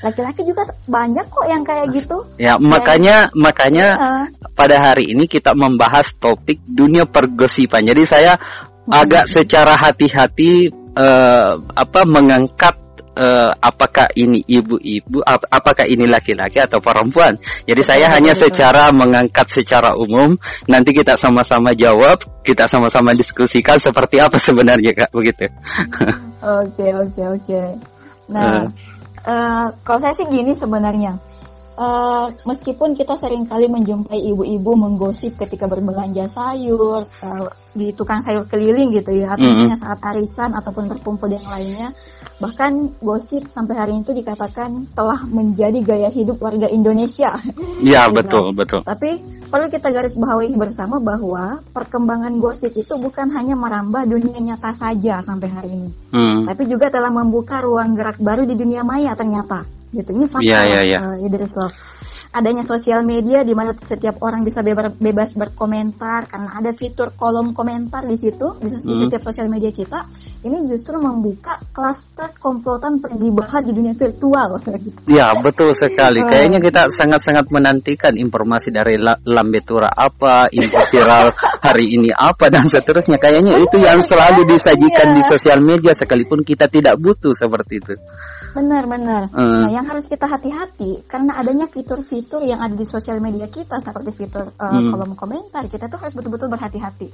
laki-laki 0.00 0.48
juga 0.48 0.64
banyak 0.88 1.28
kok 1.28 1.46
yang 1.46 1.60
kayak 1.60 1.92
gitu 1.92 2.24
ya 2.40 2.56
kayak, 2.56 2.64
makanya 2.64 3.16
makanya 3.36 3.86
uh, 4.00 4.24
pada 4.60 4.76
hari 4.76 5.16
ini 5.16 5.24
kita 5.24 5.56
membahas 5.56 6.12
topik 6.20 6.60
dunia 6.68 7.08
pergosipan 7.08 7.88
jadi 7.88 8.02
saya 8.04 8.32
mm-hmm. 8.36 8.92
agak 8.92 9.24
secara 9.24 9.72
hati-hati 9.80 10.68
uh, 10.92 11.64
apa 11.72 12.00
mengangkat 12.04 12.76
uh, 13.16 13.50
apakah 13.60 14.08
ini 14.16 14.40
ibu-ibu, 14.44 15.20
ap 15.24 15.44
apakah 15.48 15.84
ini 15.88 16.08
laki-laki 16.08 16.62
atau 16.62 16.80
perempuan. 16.80 17.36
Jadi 17.68 17.82
saya 17.84 18.06
betul, 18.08 18.16
hanya 18.16 18.32
betul. 18.32 18.42
secara 18.48 18.82
mengangkat 18.94 19.46
secara 19.52 19.90
umum, 19.96 20.36
nanti 20.66 20.96
kita 20.96 21.20
sama-sama 21.20 21.76
jawab, 21.76 22.24
kita 22.44 22.64
sama-sama 22.66 23.12
diskusikan 23.12 23.76
seperti 23.76 24.20
apa 24.20 24.40
sebenarnya 24.40 24.96
kak, 24.96 25.10
begitu. 25.12 25.48
Oke 26.40 26.88
oke 26.96 27.22
oke. 27.36 27.62
Nah, 28.32 28.64
uh. 28.64 28.66
Uh, 29.20 29.66
kalau 29.84 30.00
saya 30.00 30.16
sih 30.16 30.24
gini 30.32 30.56
sebenarnya. 30.56 31.20
Uh, 31.80 32.28
meskipun 32.44 32.92
kita 32.92 33.16
sering 33.16 33.48
kali 33.48 33.64
menjumpai 33.64 34.20
ibu-ibu 34.20 34.76
menggosip 34.76 35.32
ketika 35.40 35.64
berbelanja 35.64 36.28
sayur 36.28 37.08
uh, 37.08 37.48
di 37.72 37.96
tukang 37.96 38.20
sayur 38.20 38.44
keliling 38.44 38.92
gitu 38.92 39.16
ya, 39.16 39.32
atau 39.32 39.48
mm 39.48 39.72
-hmm. 39.72 39.80
saat 39.80 39.96
arisan 40.12 40.52
ataupun 40.52 40.92
berkumpul 40.92 41.32
yang 41.32 41.48
lainnya, 41.48 41.88
Bahkan 42.40 43.04
gosip 43.04 43.52
sampai 43.52 43.76
hari 43.76 44.00
itu 44.00 44.16
dikatakan 44.16 44.88
telah 44.96 45.28
menjadi 45.28 45.76
gaya 45.84 46.08
hidup 46.08 46.40
warga 46.40 46.72
Indonesia. 46.72 47.36
Iya 47.84 48.08
betul 48.16 48.56
betul. 48.56 48.80
Tapi 48.80 49.20
perlu 49.52 49.68
kita 49.68 49.92
garis 49.92 50.16
bawahi 50.16 50.56
bersama 50.56 50.96
bahwa 51.04 51.60
perkembangan 51.76 52.40
gosip 52.40 52.72
itu 52.72 52.96
bukan 52.96 53.28
hanya 53.36 53.60
merambah 53.60 54.08
dunia 54.08 54.40
nyata 54.40 54.72
saja 54.72 55.20
sampai 55.20 55.48
hari 55.52 55.70
ini, 55.76 55.90
hmm. 56.16 56.48
tapi 56.48 56.64
juga 56.64 56.88
telah 56.88 57.12
membuka 57.12 57.60
ruang 57.60 57.92
gerak 57.92 58.16
baru 58.16 58.48
di 58.48 58.56
dunia 58.56 58.88
maya 58.88 59.12
ternyata. 59.12 59.79
Gitu 59.90 60.10
ini 60.14 60.26
fakta 60.30 60.46
yeah, 60.46 60.62
yeah, 60.64 60.82
yeah. 60.86 61.02
Uh, 61.02 61.26
Idris 61.26 61.54
Love 61.58 61.74
adanya 62.30 62.62
sosial 62.62 63.02
media 63.02 63.42
di 63.42 63.58
mana 63.58 63.74
setiap 63.74 64.22
orang 64.22 64.46
bisa 64.46 64.62
bebas 64.62 65.34
berkomentar 65.34 66.30
karena 66.30 66.62
ada 66.62 66.70
fitur 66.70 67.10
kolom 67.18 67.50
komentar 67.58 68.06
di 68.06 68.14
situ 68.14 68.54
di, 68.62 68.70
hmm. 68.70 69.10
setiap 69.10 69.22
sosial 69.26 69.50
media 69.50 69.74
kita 69.74 70.06
ini 70.46 70.70
justru 70.70 71.02
membuka 71.02 71.58
klaster 71.74 72.30
komplotan 72.38 73.02
pergibahan 73.02 73.66
di 73.66 73.72
dunia 73.74 73.94
virtual. 73.98 74.62
Ya 75.10 75.34
betul 75.34 75.74
sekali. 75.74 76.22
Kayaknya 76.22 76.62
kita 76.62 76.86
sangat-sangat 76.88 77.50
menantikan 77.50 78.14
informasi 78.14 78.70
dari 78.70 78.94
Lambetura 79.00 79.90
apa, 79.90 80.46
info 80.54 80.80
viral 80.86 81.34
hari 81.66 81.98
ini 81.98 82.14
apa 82.14 82.46
dan 82.46 82.64
seterusnya. 82.70 83.18
Kayaknya 83.18 83.58
itu 83.58 83.76
yang 83.82 83.98
selalu 83.98 84.46
disajikan 84.46 85.12
di 85.18 85.22
iya. 85.22 85.30
sosial 85.34 85.58
media 85.60 85.92
sekalipun 85.92 86.46
kita 86.46 86.70
tidak 86.70 86.94
butuh 87.02 87.34
seperti 87.34 87.82
itu. 87.82 87.94
Benar 88.54 88.84
benar. 88.86 89.22
Hmm. 89.30 89.66
Nah 89.66 89.70
yang 89.70 89.86
harus 89.86 90.06
kita 90.06 90.26
hati-hati 90.26 91.06
karena 91.06 91.38
adanya 91.38 91.66
fitur-fitur 91.70 92.20
fitur 92.20 92.46
yang 92.46 92.60
ada 92.60 92.78
di 92.78 92.86
sosial 92.86 93.18
media 93.18 93.50
kita 93.50 93.82
seperti 93.82 94.12
fitur 94.12 94.54
uh, 94.54 94.70
hmm. 94.70 94.94
kolom 94.94 95.12
komentar 95.18 95.66
kita 95.66 95.90
tuh 95.90 95.98
harus 95.98 96.14
betul-betul 96.14 96.46
berhati-hati 96.46 97.08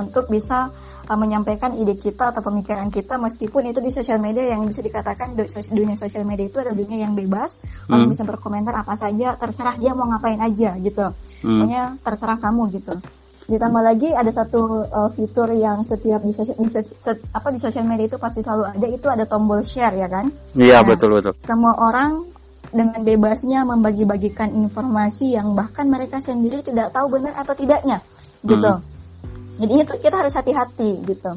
untuk 0.00 0.30
bisa 0.32 0.72
uh, 1.06 1.18
menyampaikan 1.18 1.76
ide 1.76 1.98
kita 1.98 2.30
atau 2.30 2.40
pemikiran 2.40 2.88
kita 2.88 3.20
meskipun 3.20 3.68
itu 3.68 3.84
di 3.84 3.92
sosial 3.92 4.16
media 4.16 4.54
yang 4.54 4.64
bisa 4.64 4.80
dikatakan 4.80 5.34
dunia 5.72 5.96
sosial 6.00 6.24
media 6.24 6.46
itu 6.46 6.56
adalah 6.62 6.78
dunia 6.78 7.04
yang 7.04 7.12
bebas 7.12 7.60
hmm. 7.60 7.92
orang 7.92 8.08
bisa 8.08 8.22
berkomentar 8.24 8.74
apa 8.76 8.94
saja 8.96 9.34
terserah 9.36 9.76
dia 9.76 9.92
mau 9.92 10.08
ngapain 10.08 10.40
aja 10.40 10.78
gitu 10.80 11.06
hmm. 11.44 11.58
pokoknya 11.60 11.82
terserah 12.00 12.38
kamu 12.40 12.62
gitu 12.76 12.94
ditambah 13.52 13.82
lagi 13.84 14.08
ada 14.16 14.32
satu 14.32 14.88
uh, 14.88 15.10
fitur 15.12 15.52
yang 15.52 15.84
setiap 15.84 16.24
di, 16.24 16.32
sosial, 16.32 16.56
di, 16.56 16.70
set, 16.72 17.20
apa 17.36 17.52
di 17.52 17.60
sosial 17.60 17.84
media 17.84 18.08
itu 18.08 18.16
pasti 18.16 18.40
selalu 18.40 18.72
ada 18.72 18.86
itu 18.88 19.06
ada 19.12 19.24
tombol 19.28 19.60
share 19.60 19.92
ya 19.92 20.08
kan 20.08 20.32
iya 20.56 20.80
nah, 20.80 20.88
betul 20.88 21.20
betul 21.20 21.36
semua 21.44 21.76
orang 21.76 22.32
dengan 22.72 23.04
bebasnya 23.04 23.68
membagi-bagikan 23.68 24.48
informasi 24.56 25.36
yang 25.36 25.52
bahkan 25.52 25.92
mereka 25.92 26.24
sendiri 26.24 26.64
tidak 26.64 26.96
tahu 26.96 27.20
benar 27.20 27.36
atau 27.36 27.52
tidaknya 27.52 28.00
gitu. 28.42 28.72
Hmm. 28.80 28.84
Jadi 29.60 29.72
itu 29.84 29.92
kita 30.00 30.16
harus 30.24 30.34
hati-hati 30.34 31.04
gitu. 31.04 31.36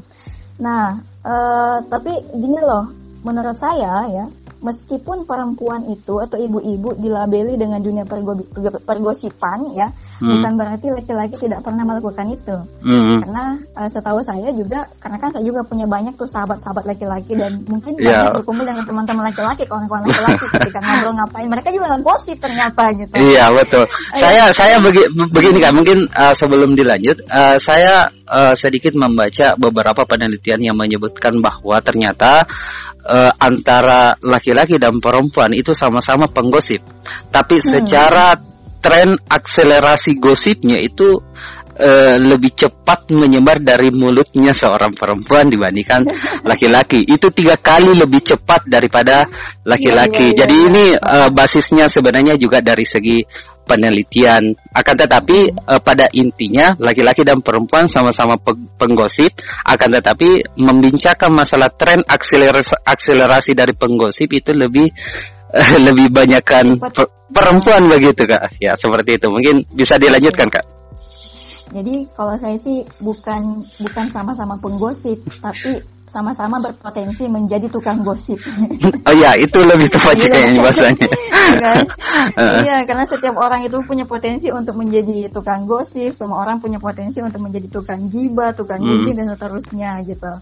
Nah, 0.64 1.04
uh, 1.28 1.78
tapi 1.86 2.16
gini 2.32 2.58
loh, 2.64 2.90
menurut 3.28 3.60
saya 3.60 4.08
ya, 4.08 4.26
meskipun 4.64 5.28
perempuan 5.28 5.92
itu 5.92 6.18
atau 6.24 6.40
ibu-ibu 6.40 6.96
dilabeli 6.96 7.60
dengan 7.60 7.84
dunia 7.84 8.08
pergo 8.08 8.40
pergosipan 8.88 9.76
ya 9.76 9.92
hmm. 10.22 10.32
bukan 10.40 10.54
berarti 10.56 10.88
laki-laki 10.92 11.36
tidak 11.48 11.60
pernah 11.66 11.84
melakukan 11.84 12.28
itu 12.32 12.58
hmm. 12.84 13.24
karena 13.26 13.46
uh, 13.76 13.90
setahu 13.90 14.20
saya 14.24 14.50
juga 14.56 14.88
karena 15.00 15.18
kan 15.20 15.30
saya 15.32 15.44
juga 15.44 15.62
punya 15.66 15.86
banyak 15.88 16.14
tuh 16.16 16.30
sahabat-sahabat 16.30 16.84
laki-laki 16.88 17.34
dan 17.36 17.64
mungkin 17.68 17.96
yeah. 18.00 18.24
banyak 18.24 18.42
berkumpul 18.42 18.66
dengan 18.66 18.84
teman-teman 18.86 19.24
laki-laki 19.32 19.64
kawan-kawan 19.68 20.04
laki-laki 20.08 20.46
ketika 20.60 20.80
ngobrol 20.80 21.14
ngapain 21.18 21.48
mereka 21.50 21.68
juga 21.74 21.86
nggak 21.96 22.04
gosip 22.04 22.38
ternyata 22.40 22.84
gitu 22.96 23.14
iya 23.20 23.46
betul 23.52 23.84
saya 24.16 24.44
saya 24.56 24.76
begi, 24.80 25.04
begini 25.12 25.60
kan 25.60 25.74
mungkin 25.76 26.08
uh, 26.12 26.34
sebelum 26.38 26.78
dilanjut 26.78 27.26
uh, 27.28 27.58
saya 27.60 28.08
uh, 28.30 28.54
sedikit 28.58 28.94
membaca 28.98 29.54
beberapa 29.56 30.04
penelitian 30.06 30.62
yang 30.62 30.78
menyebutkan 30.78 31.40
bahwa 31.40 31.78
ternyata 31.82 32.46
uh, 33.06 33.32
antara 33.38 34.18
laki-laki 34.20 34.82
dan 34.82 34.98
perempuan 34.98 35.54
itu 35.54 35.72
sama-sama 35.78 36.26
penggosip. 36.30 36.82
Tapi 37.30 37.62
hmm. 37.62 37.66
Tren 38.86 39.18
akselerasi 39.18 40.22
gosipnya 40.22 40.78
itu 40.78 41.18
uh, 41.74 42.16
lebih 42.22 42.54
cepat 42.54 43.10
menyebar 43.18 43.58
dari 43.66 43.90
mulutnya 43.90 44.54
seorang 44.54 44.94
perempuan 44.94 45.50
dibandingkan 45.50 46.06
laki-laki. 46.50 47.02
Itu 47.02 47.34
tiga 47.34 47.58
kali 47.58 47.98
lebih 47.98 48.22
cepat 48.22 48.70
daripada 48.70 49.26
laki-laki. 49.66 50.30
Ya, 50.30 50.30
ya, 50.30 50.34
ya, 50.34 50.38
Jadi 50.46 50.56
ini 50.70 50.86
uh, 50.94 51.30
basisnya 51.34 51.90
sebenarnya 51.90 52.38
juga 52.38 52.62
dari 52.62 52.86
segi 52.86 53.26
penelitian. 53.66 54.54
Akan 54.70 54.94
tetapi 54.94 55.50
uh, 55.66 55.82
pada 55.82 56.06
intinya 56.14 56.78
laki-laki 56.78 57.26
dan 57.26 57.42
perempuan 57.42 57.90
sama-sama 57.90 58.38
penggosip. 58.78 59.34
Akan 59.66 59.90
tetapi 59.90 60.56
membincangkan 60.62 61.34
masalah 61.34 61.74
tren 61.74 62.06
akselerasi, 62.06 62.78
akselerasi 62.86 63.58
dari 63.58 63.74
penggosip 63.74 64.30
itu 64.30 64.54
lebih 64.54 64.94
lebih 65.88 66.12
banyakkan 66.12 66.78
per 66.80 67.08
perempuan 67.32 67.88
begitu 67.88 68.28
kak. 68.28 68.60
Ya 68.60 68.76
seperti 68.76 69.18
itu. 69.20 69.28
Mungkin 69.32 69.56
bisa 69.72 69.96
dilanjutkan 69.96 70.52
kak. 70.52 70.66
Jadi 71.74 72.08
kalau 72.16 72.36
saya 72.38 72.56
sih 72.56 72.86
bukan 73.02 73.60
bukan 73.82 74.06
sama-sama 74.14 74.56
penggosip, 74.62 75.20
tapi 75.42 75.82
sama-sama 76.06 76.64
berpotensi 76.64 77.28
menjadi 77.28 77.68
tukang 77.68 78.00
gosip. 78.06 78.40
Oh 79.06 79.14
iya, 79.14 79.38
itu 79.38 79.60
lebih 79.62 79.86
tepat 79.92 80.18
iya. 80.18 80.30
kayaknya 80.32 80.60
bahasanya. 80.64 81.08
Iya 81.46 81.62
kan? 81.62 81.84
iya, 82.66 82.78
karena 82.90 83.06
setiap 83.06 83.38
orang 83.38 83.62
itu 83.70 83.78
punya 83.86 84.02
potensi 84.08 84.50
untuk 84.50 84.82
menjadi 84.82 85.30
tukang 85.30 85.70
gosip, 85.70 86.10
semua 86.18 86.42
orang 86.42 86.58
punya 86.58 86.82
potensi 86.82 87.22
untuk 87.22 87.38
menjadi 87.38 87.70
tukang 87.70 88.10
jiba, 88.10 88.50
tukang 88.58 88.82
hmm. 88.82 89.14
dan 89.14 89.30
seterusnya 89.36 89.92
gitu. 90.10 90.34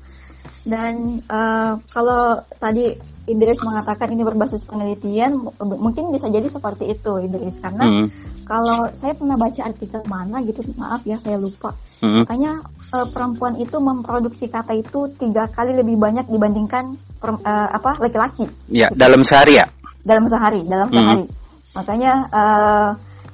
Dan 0.63 1.19
uh, 1.27 1.75
kalau 1.91 2.39
tadi 2.55 2.95
Idris 3.23 3.63
mengatakan 3.63 4.11
ini 4.11 4.27
berbasis 4.27 4.67
penelitian, 4.67 5.47
mungkin 5.63 6.11
bisa 6.11 6.27
jadi 6.27 6.43
seperti 6.51 6.91
itu 6.91 7.11
Idris 7.23 7.55
karena 7.63 7.87
hmm. 7.87 8.07
kalau 8.43 8.91
saya 8.91 9.15
pernah 9.15 9.39
baca 9.39 9.63
artikel 9.63 10.03
mana 10.11 10.43
gitu, 10.43 10.59
maaf 10.75 11.07
ya 11.07 11.15
saya 11.23 11.39
lupa. 11.39 11.71
Hmm. 12.03 12.27
Makanya 12.27 12.67
uh, 12.91 13.07
perempuan 13.07 13.55
itu 13.63 13.79
memproduksi 13.79 14.51
kata 14.51 14.75
itu 14.75 15.07
tiga 15.15 15.47
kali 15.47 15.71
lebih 15.71 15.95
banyak 15.95 16.27
dibandingkan 16.27 16.99
per, 17.15 17.39
uh, 17.39 17.69
apa 17.71 17.95
laki-laki. 18.03 18.51
Ya 18.67 18.91
dalam 18.91 19.23
sehari 19.23 19.55
ya. 19.55 19.71
Dalam 20.03 20.27
sehari, 20.27 20.67
dalam 20.67 20.91
hmm. 20.91 20.97
sehari. 20.99 21.25
Makanya 21.73 22.13
uh, 22.27 22.89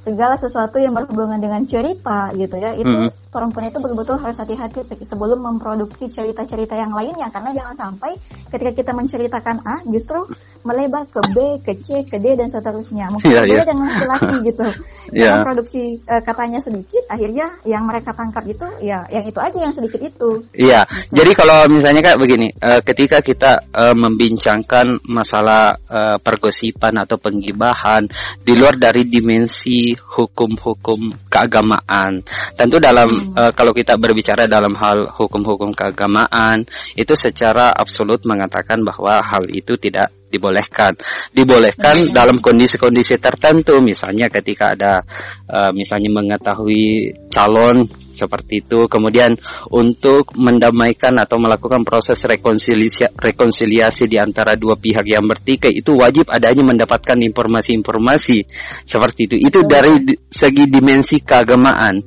segala 0.06 0.36
sesuatu 0.40 0.80
yang 0.80 0.96
berhubungan 0.96 1.38
dengan 1.38 1.62
cerita 1.68 2.32
gitu 2.34 2.56
ya 2.56 2.72
itu 2.78 2.90
hmm. 2.90 3.29
Perempuan 3.30 3.70
itu 3.70 3.78
betul-betul 3.78 4.18
harus 4.18 4.38
hati-hati 4.42 4.82
sebelum 5.06 5.40
memproduksi 5.46 6.10
cerita-cerita 6.10 6.74
yang 6.74 6.90
lainnya 6.90 7.30
karena 7.30 7.54
jangan 7.54 7.76
sampai 7.78 8.18
ketika 8.50 8.72
kita 8.74 8.92
menceritakan 8.98 9.62
A 9.66 9.86
justru 9.86 10.26
melebar 10.66 11.06
ke 11.06 11.22
B, 11.30 11.38
ke 11.62 11.78
C, 11.78 12.02
ke 12.10 12.18
D 12.18 12.34
dan 12.34 12.50
seterusnya 12.50 13.14
mungkin 13.14 13.30
yeah, 13.30 13.46
yeah. 13.46 13.66
dengan 13.66 13.86
laki-laki 13.86 14.36
gitu 14.50 14.68
yeah. 15.14 15.30
karena 15.30 15.46
produksi 15.46 15.84
uh, 16.10 16.22
katanya 16.26 16.58
sedikit 16.58 17.06
akhirnya 17.06 17.54
yang 17.70 17.86
mereka 17.86 18.18
tangkap 18.18 18.42
itu 18.50 18.66
ya 18.82 19.06
yang 19.14 19.30
itu 19.30 19.38
aja 19.38 19.58
yang 19.62 19.74
sedikit 19.74 20.02
itu 20.02 20.50
iya 20.58 20.82
yeah. 20.82 20.84
gitu. 21.06 21.22
jadi 21.22 21.32
kalau 21.38 21.60
misalnya 21.70 22.02
kayak 22.02 22.20
begini 22.20 22.50
uh, 22.58 22.82
ketika 22.82 23.22
kita 23.22 23.62
uh, 23.70 23.94
membincangkan 23.94 25.06
masalah 25.06 25.78
uh, 25.86 26.18
pergosipan 26.18 26.98
atau 26.98 27.22
penggibahan 27.22 28.10
di 28.42 28.54
luar 28.58 28.74
dari 28.80 29.06
dimensi 29.06 29.94
hukum-hukum 29.94 31.30
keagamaan. 31.30 32.24
Tentu 32.56 32.78
dalam 32.80 33.19
hmm. 33.20 33.36
uh, 33.36 33.52
kalau 33.52 33.76
kita 33.76 34.00
berbicara 34.00 34.48
dalam 34.48 34.74
hal 34.76 35.12
hukum-hukum 35.12 35.76
keagamaan 35.76 36.64
itu 36.96 37.14
secara 37.14 37.72
absolut 37.72 38.24
mengatakan 38.24 38.82
bahwa 38.82 39.20
hal 39.20 39.48
itu 39.52 39.76
tidak 39.76 40.16
dibolehkan. 40.30 40.94
Dibolehkan 41.34 42.14
dalam 42.14 42.38
kondisi-kondisi 42.40 43.18
tertentu, 43.18 43.82
misalnya 43.82 44.30
ketika 44.30 44.78
ada 44.78 45.02
uh, 45.50 45.72
misalnya 45.74 46.14
mengetahui 46.14 47.18
calon 47.34 47.84
seperti 47.90 48.62
itu, 48.64 48.86
kemudian 48.86 49.34
untuk 49.74 50.38
mendamaikan 50.38 51.18
atau 51.18 51.42
melakukan 51.42 51.82
proses 51.82 52.22
rekonsiliasi, 52.22 53.10
rekonsiliasi 53.18 54.06
di 54.06 54.22
antara 54.22 54.54
dua 54.54 54.78
pihak 54.78 55.04
yang 55.10 55.26
bertikai 55.26 55.74
itu 55.74 55.98
wajib 55.98 56.30
adanya 56.30 56.62
mendapatkan 56.62 57.18
informasi-informasi 57.18 58.38
seperti 58.86 59.22
itu. 59.26 59.36
Itu 59.42 59.66
dari 59.66 60.16
segi 60.30 60.70
dimensi 60.70 61.20
keagamaan. 61.26 62.00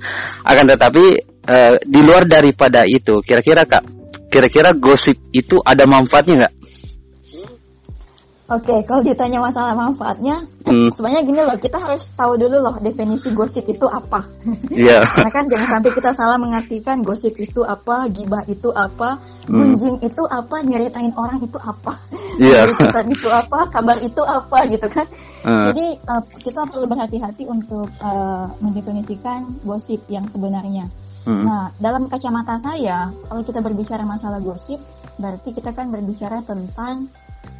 Akan 0.46 0.64
tetapi 0.70 1.04
uh, 1.50 1.74
di 1.82 2.00
luar 2.00 2.28
daripada 2.28 2.86
itu, 2.86 3.18
kira-kira 3.24 3.66
kak, 3.66 3.84
kira-kira 4.32 4.72
gosip 4.72 5.16
itu 5.32 5.60
ada 5.60 5.84
manfaatnya 5.84 6.34
nggak? 6.44 6.54
Oke, 8.52 8.84
kalau 8.84 9.00
ditanya 9.00 9.40
masalah 9.40 9.72
manfaatnya, 9.72 10.44
hmm. 10.68 10.92
sebenarnya 10.94 11.24
gini 11.24 11.40
loh, 11.40 11.56
kita 11.56 11.80
harus 11.80 12.12
tahu 12.12 12.36
dulu 12.36 12.60
loh 12.60 12.76
definisi 12.84 13.32
gosip 13.32 13.64
itu 13.64 13.88
apa. 13.88 14.28
Iya. 14.68 15.00
Yeah. 15.00 15.02
Karena 15.16 15.30
kan 15.32 15.44
jangan 15.48 15.68
sampai 15.80 15.90
kita 15.96 16.10
salah 16.12 16.36
mengartikan 16.36 17.00
gosip 17.00 17.32
itu 17.40 17.64
apa, 17.64 18.12
gibah 18.12 18.44
itu 18.44 18.68
apa, 18.76 19.16
hmm. 19.48 19.56
gunjing 19.56 19.96
itu 20.04 20.22
apa, 20.28 20.60
nyeritain 20.60 21.16
orang 21.16 21.40
itu 21.40 21.56
apa, 21.56 21.96
yeah. 22.42 22.68
itu 23.08 23.28
apa, 23.32 23.72
kabar 23.72 23.96
itu 24.04 24.20
apa 24.20 24.58
gitu 24.68 24.86
kan. 24.92 25.08
Uh. 25.48 25.72
Jadi 25.72 25.86
uh, 26.04 26.22
kita 26.36 26.68
perlu 26.68 26.84
berhati-hati 26.84 27.48
untuk 27.48 27.88
uh, 28.04 28.52
mendefinisikan 28.60 29.48
gosip 29.64 30.04
yang 30.12 30.28
sebenarnya. 30.28 30.92
Hmm. 31.24 31.46
Nah, 31.46 31.64
dalam 31.80 32.10
kacamata 32.10 32.60
saya, 32.60 33.08
kalau 33.30 33.42
kita 33.46 33.64
berbicara 33.64 34.04
masalah 34.04 34.42
gosip, 34.44 34.82
berarti 35.16 35.54
kita 35.56 35.72
kan 35.72 35.88
berbicara 35.88 36.44
tentang 36.44 37.08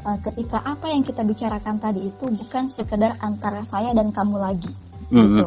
uh, 0.05 0.19
ketika 0.21 0.62
apa 0.62 0.91
yang 0.91 1.03
kita 1.07 1.23
bicarakan 1.23 1.79
tadi 1.79 2.11
itu 2.11 2.25
bukan 2.29 2.67
sekedar 2.71 3.19
antara 3.23 3.62
saya 3.67 3.95
dan 3.95 4.11
kamu 4.11 4.37
lagi 4.39 4.73
mm-hmm. 5.11 5.21
gitu. 5.39 5.47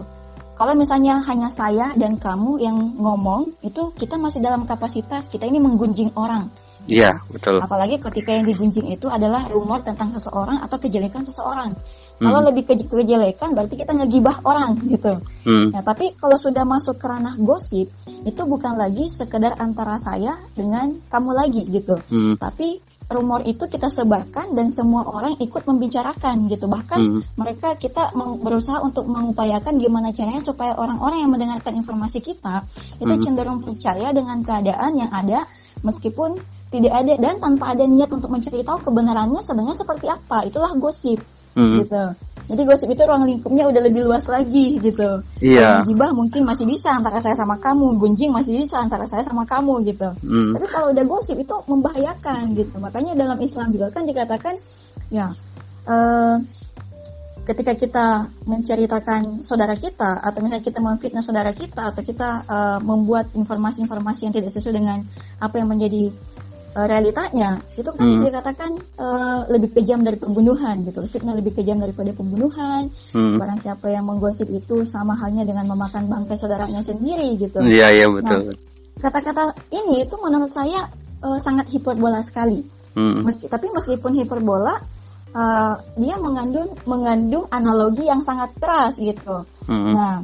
Kalau 0.55 0.71
misalnya 0.71 1.19
hanya 1.27 1.51
saya 1.51 1.91
dan 1.99 2.15
kamu 2.15 2.63
yang 2.63 2.95
ngomong, 2.95 3.59
itu 3.59 3.91
kita 3.99 4.15
masih 4.15 4.39
dalam 4.39 4.63
kapasitas 4.63 5.27
kita 5.27 5.43
ini 5.43 5.59
menggunjing 5.59 6.15
orang. 6.15 6.47
Iya, 6.87 7.17
betul. 7.27 7.59
Apalagi 7.59 7.97
ketika 7.97 8.29
yang 8.31 8.45
digunjing 8.45 8.93
itu 8.93 9.09
adalah 9.09 9.49
rumor 9.49 9.81
tentang 9.81 10.13
seseorang 10.13 10.61
atau 10.61 10.77
kejelekan 10.77 11.25
seseorang. 11.25 11.73
Hmm. 11.75 12.23
Kalau 12.23 12.39
lebih 12.45 12.63
ke 12.63 12.73
kejelekan 12.87 13.57
berarti 13.57 13.75
kita 13.75 13.91
ngegibah 13.97 14.39
orang 14.45 14.79
gitu. 14.85 15.19
Hmm. 15.43 15.73
Nah, 15.73 15.81
tapi 15.81 16.13
kalau 16.15 16.37
sudah 16.37 16.63
masuk 16.63 17.01
ke 17.01 17.05
ranah 17.09 17.35
gosip, 17.41 17.89
itu 18.23 18.41
bukan 18.45 18.77
lagi 18.77 19.09
sekedar 19.09 19.57
antara 19.57 19.97
saya 19.97 20.39
dengan 20.53 20.93
kamu 21.09 21.31
lagi 21.35 21.61
gitu. 21.67 21.97
Hmm. 22.07 22.37
Tapi 22.37 22.79
rumor 23.05 23.45
itu 23.45 23.69
kita 23.69 23.93
sebarkan 23.93 24.57
dan 24.57 24.73
semua 24.73 25.05
orang 25.05 25.37
ikut 25.37 25.61
membicarakan 25.61 26.49
gitu 26.49 26.65
bahkan 26.65 27.21
hmm. 27.21 27.21
mereka 27.37 27.77
kita 27.77 28.09
berusaha 28.41 28.81
untuk 28.81 29.05
mengupayakan 29.05 29.77
gimana 29.77 30.09
caranya 30.09 30.41
supaya 30.41 30.73
orang-orang 30.73 31.21
yang 31.21 31.31
mendengarkan 31.31 31.77
informasi 31.77 32.21
kita 32.21 32.65
itu 32.97 33.13
hmm. 33.13 33.21
cenderung 33.21 33.61
percaya 33.61 34.09
dengan 34.09 34.41
keadaan 34.41 34.97
yang 34.97 35.11
ada 35.13 35.45
meskipun 35.85 36.41
tidak 36.73 36.93
ada 37.05 37.13
dan 37.21 37.37
tanpa 37.37 37.77
ada 37.77 37.85
niat 37.85 38.09
untuk 38.09 38.33
mencari 38.33 38.65
tahu 38.65 38.89
kebenarannya 38.89 39.41
sebenarnya 39.45 39.77
seperti 39.77 40.05
apa 40.09 40.49
itulah 40.49 40.73
gosip 40.73 41.21
hmm. 41.55 41.77
gitu. 41.83 42.03
Jadi 42.45 42.61
gosip 42.61 42.93
itu 42.93 43.01
ruang 43.01 43.25
lingkupnya 43.25 43.65
udah 43.65 43.81
lebih 43.81 44.05
luas 44.05 44.29
lagi 44.29 44.77
gitu. 44.77 45.25
Iya. 45.41 45.81
Yeah. 45.81 45.87
Gibah 45.87 46.13
mungkin 46.13 46.45
masih 46.45 46.69
bisa 46.69 46.93
antara 46.93 47.17
saya 47.17 47.33
sama 47.33 47.57
kamu, 47.57 47.97
gunjing 47.97 48.29
masih 48.29 48.53
bisa 48.53 48.77
antara 48.77 49.09
saya 49.09 49.25
sama 49.25 49.49
kamu 49.49 49.81
gitu. 49.89 50.13
Hmm. 50.21 50.53
Tapi 50.53 50.67
kalau 50.69 50.93
udah 50.93 51.05
gosip 51.09 51.41
itu 51.41 51.55
membahayakan 51.65 52.53
gitu. 52.53 52.77
Makanya 52.77 53.17
dalam 53.17 53.41
Islam 53.41 53.73
juga 53.73 53.89
kan 53.89 54.05
dikatakan 54.05 54.61
ya 55.09 55.33
uh, 55.89 56.37
ketika 57.45 57.73
kita 57.77 58.07
menceritakan 58.49 59.45
saudara 59.45 59.77
kita 59.77 60.17
atau 60.17 60.39
misalnya 60.41 60.65
kita 60.65 60.81
memfitnah 60.81 61.21
saudara 61.21 61.53
kita 61.53 61.93
atau 61.93 62.01
kita 62.01 62.29
uh, 62.49 62.79
membuat 62.81 63.29
informasi-informasi 63.37 64.29
yang 64.29 64.33
tidak 64.33 64.49
sesuai 64.49 64.81
dengan 64.81 65.05
apa 65.37 65.61
yang 65.61 65.69
menjadi 65.69 66.09
uh, 66.75 66.85
realitanya 66.85 67.63
itu 67.71 67.89
kan 67.95 68.05
hmm. 68.05 68.23
dikatakan 68.27 68.71
uh, 68.99 69.47
lebih 69.47 69.71
kejam 69.79 70.03
dari 70.03 70.19
pembunuhan 70.19 70.83
gitu 70.83 70.99
fitnah 71.07 71.33
lebih 71.33 71.55
kejam 71.55 71.79
daripada 71.79 72.11
pembunuhan 72.11 72.91
hmm. 73.15 73.39
barang 73.39 73.59
siapa 73.63 73.87
yang 73.89 74.05
menggosip 74.05 74.51
itu 74.51 74.83
sama 74.83 75.15
halnya 75.15 75.47
dengan 75.47 75.65
memakan 75.71 76.11
bangkai 76.11 76.35
saudaranya 76.35 76.83
sendiri 76.83 77.39
gitu 77.39 77.63
iya 77.63 77.89
iya 77.95 78.07
betul 78.11 78.51
nah, 78.51 78.59
kata-kata 78.99 79.55
ini 79.71 80.03
itu 80.03 80.15
menurut 80.19 80.51
saya 80.51 80.91
uh, 81.23 81.39
sangat 81.39 81.71
hiperbola 81.71 82.19
sekali 82.21 82.61
hmm. 82.93 83.23
Meski, 83.23 83.47
tapi 83.47 83.71
meskipun 83.71 84.11
hiperbola 84.19 84.83
uh, 85.31 85.75
dia 85.95 86.15
mengandung 86.19 86.75
mengandung 86.83 87.47
analogi 87.49 88.05
yang 88.05 88.19
sangat 88.19 88.51
keras 88.59 88.99
gitu 88.99 89.47
hmm. 89.71 89.93
nah 89.95 90.15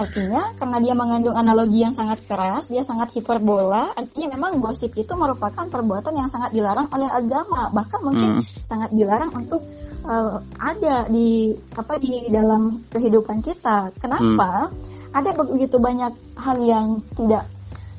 Artinya 0.00 0.56
karena 0.56 0.78
dia 0.80 0.94
mengandung 0.96 1.36
analogi 1.36 1.84
yang 1.84 1.92
sangat 1.92 2.24
keras, 2.24 2.72
dia 2.72 2.80
sangat 2.80 3.12
hiperbola, 3.12 3.92
artinya 3.92 4.32
memang 4.32 4.64
gosip 4.64 4.96
itu 4.96 5.12
merupakan 5.12 5.68
perbuatan 5.68 6.16
yang 6.16 6.32
sangat 6.32 6.56
dilarang 6.56 6.88
oleh 6.88 7.04
agama, 7.04 7.68
bahkan 7.68 8.00
mungkin 8.00 8.40
hmm. 8.40 8.64
sangat 8.64 8.90
dilarang 8.96 9.28
untuk 9.36 9.60
uh, 10.08 10.40
ada 10.56 11.04
di 11.12 11.52
apa 11.76 12.00
di 12.00 12.32
dalam 12.32 12.80
kehidupan 12.88 13.44
kita. 13.44 13.92
Kenapa? 14.00 14.72
Hmm. 14.72 14.88
Ada 15.12 15.36
begitu 15.36 15.76
banyak 15.76 16.16
hal 16.40 16.56
yang 16.64 17.04
tidak 17.18 17.44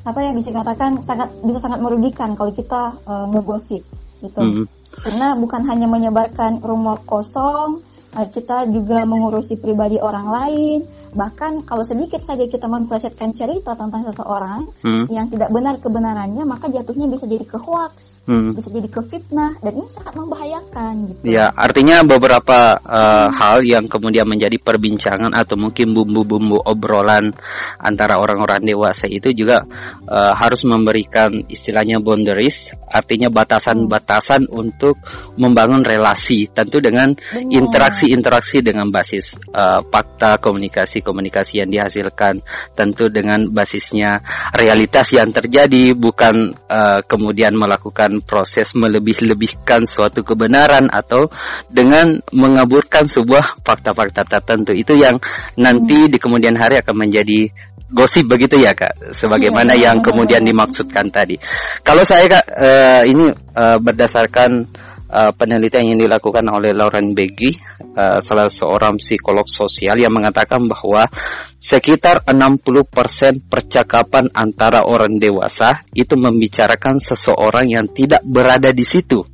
apa 0.01 0.17
yang 0.25 0.33
bisa 0.33 0.49
katakan 0.49 0.97
sangat 1.05 1.29
bisa 1.45 1.61
sangat 1.61 1.77
merugikan 1.77 2.33
kalau 2.33 2.49
kita 2.49 2.97
uh, 3.05 3.29
ngegosip 3.29 3.85
gitu. 4.25 4.41
Hmm. 4.41 4.65
Karena 4.91 5.37
bukan 5.37 5.63
hanya 5.69 5.87
menyebarkan 5.87 6.65
rumor 6.65 6.99
kosong, 7.05 7.85
Eh, 7.90 7.90
kita 8.11 8.67
juga 8.67 9.07
mengurusi 9.07 9.55
pribadi 9.55 9.95
orang 9.95 10.27
lain 10.27 10.79
bahkan 11.15 11.63
kalau 11.63 11.87
sedikit 11.87 12.19
saja 12.23 12.43
kita 12.43 12.67
memplesetkan 12.67 13.31
cerita 13.31 13.71
tentang 13.75 14.03
seseorang 14.03 14.67
hmm. 14.83 15.07
yang 15.07 15.31
tidak 15.31 15.47
benar 15.47 15.79
kebenarannya 15.79 16.43
maka 16.43 16.67
jatuhnya 16.67 17.07
bisa 17.07 17.23
jadi 17.23 17.47
ke 17.47 17.55
hoax 17.55 18.20
hmm. 18.25 18.53
bisa 18.57 18.69
jadi 18.69 18.89
ke 18.89 19.01
fitnah 19.09 19.57
dan 19.61 19.73
ini 19.73 19.87
sangat 19.89 20.13
membahayakan 20.17 20.93
gitu. 21.09 21.21
Ya, 21.25 21.49
artinya 21.53 22.05
beberapa 22.05 22.77
uh, 22.81 23.27
hmm. 23.27 23.31
hal 23.33 23.57
yang 23.65 23.85
kemudian 23.89 24.27
menjadi 24.27 24.57
perbincangan 24.61 25.33
atau 25.33 25.57
mungkin 25.57 25.93
bumbu-bumbu 25.95 26.61
obrolan 26.61 27.33
antara 27.81 28.21
orang-orang 28.21 28.61
dewasa 28.65 29.09
itu 29.09 29.33
juga 29.33 29.65
uh, 30.05 30.33
harus 30.37 30.61
memberikan 30.67 31.45
istilahnya 31.49 32.01
boundaries, 32.03 32.69
artinya 32.89 33.31
batasan-batasan 33.33 34.49
hmm. 34.49 34.53
untuk 34.53 34.95
membangun 35.39 35.81
relasi, 35.81 36.51
tentu 36.51 36.83
dengan 36.83 37.13
interaksi-interaksi 37.33 38.61
dengan 38.61 38.89
basis 38.93 39.37
uh, 39.53 39.81
fakta 39.87 40.37
komunikasi-komunikasi 40.37 41.63
yang 41.63 41.69
dihasilkan, 41.71 42.43
tentu 42.75 43.07
dengan 43.09 43.49
basisnya 43.49 44.21
realitas 44.53 45.09
yang 45.15 45.31
terjadi 45.31 45.93
bukan 45.95 46.53
uh, 46.67 46.99
kemudian 47.05 47.55
melakukan 47.55 48.10
melakukan 48.11 48.27
proses 48.27 48.75
melebih-lebihkan 48.75 49.87
suatu 49.87 50.23
kebenaran 50.27 50.91
atau 50.91 51.31
dengan 51.71 52.19
mengaburkan 52.35 53.07
sebuah 53.07 53.63
fakta-fakta 53.63 54.27
tertentu. 54.27 54.75
Itu 54.75 54.99
yang 54.99 55.19
nanti 55.55 56.11
di 56.11 56.17
kemudian 56.19 56.59
hari 56.59 56.83
akan 56.83 57.07
menjadi 57.07 57.47
gosip 57.91 58.27
begitu 58.27 58.55
ya 58.59 58.71
kak, 58.71 59.11
sebagaimana 59.11 59.75
iya, 59.75 59.91
yang 59.91 59.99
kemudian 59.99 60.43
dimaksudkan 60.43 61.11
tadi. 61.11 61.35
Kalau 61.83 62.03
saya 62.07 62.27
kak 62.27 62.45
uh, 62.47 63.03
ini 63.03 63.31
uh, 63.55 63.77
berdasarkan 63.83 64.67
uh, 65.11 65.35
penelitian 65.35 65.93
yang 65.93 65.99
dilakukan 66.07 66.47
oleh 66.47 66.71
Lauren 66.71 67.11
Beggy, 67.11 67.59
uh, 67.99 68.23
salah 68.23 68.47
seorang 68.47 68.95
psikolog 68.95 69.43
sosial 69.45 69.99
yang 69.99 70.15
mengatakan 70.15 70.63
bahwa 70.65 71.11
sekitar 71.59 72.23
60% 72.23 73.51
percakapan 73.51 74.31
antara 74.31 74.87
orang 74.87 75.19
dewasa 75.19 75.83
itu 75.91 76.15
membicarakan 76.15 77.03
seseorang 77.03 77.67
yang 77.67 77.85
tidak 77.91 78.23
berada 78.23 78.71
di 78.71 78.87
situ. 78.87 79.27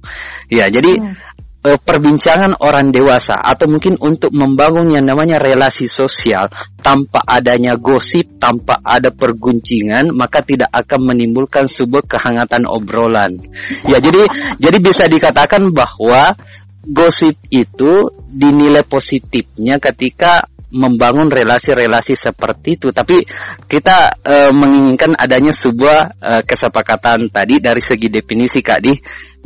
Ya, 0.50 0.66
jadi 0.68 0.98
hmm 0.98 1.27
perbincangan 1.76 2.64
orang 2.64 2.96
dewasa 2.96 3.36
atau 3.36 3.68
mungkin 3.68 4.00
untuk 4.00 4.32
membangun 4.32 4.96
yang 4.96 5.04
namanya 5.04 5.36
relasi 5.44 5.92
sosial 5.92 6.48
tanpa 6.80 7.20
adanya 7.28 7.76
gosip, 7.76 8.40
tanpa 8.40 8.80
ada 8.80 9.12
perguncingan, 9.12 10.16
maka 10.16 10.40
tidak 10.48 10.72
akan 10.72 11.12
menimbulkan 11.12 11.68
sebuah 11.68 12.08
kehangatan 12.08 12.64
obrolan. 12.64 13.36
Ya, 13.84 14.00
jadi 14.00 14.24
jadi 14.56 14.78
bisa 14.80 15.12
dikatakan 15.12 15.76
bahwa 15.76 16.38
gosip 16.88 17.36
itu 17.52 18.08
dinilai 18.32 18.88
positifnya 18.88 19.84
ketika 19.84 20.48
membangun 20.68 21.32
relasi-relasi 21.32 22.20
seperti 22.20 22.76
itu 22.76 22.92
tapi 22.92 23.24
kita 23.72 24.20
e, 24.20 24.36
menginginkan 24.52 25.16
adanya 25.16 25.56
sebuah 25.56 26.00
e, 26.20 26.32
kesepakatan 26.44 27.32
tadi 27.32 27.64
dari 27.64 27.80
segi 27.80 28.12
definisi 28.12 28.60
Kak 28.60 28.80
Di 28.84 28.94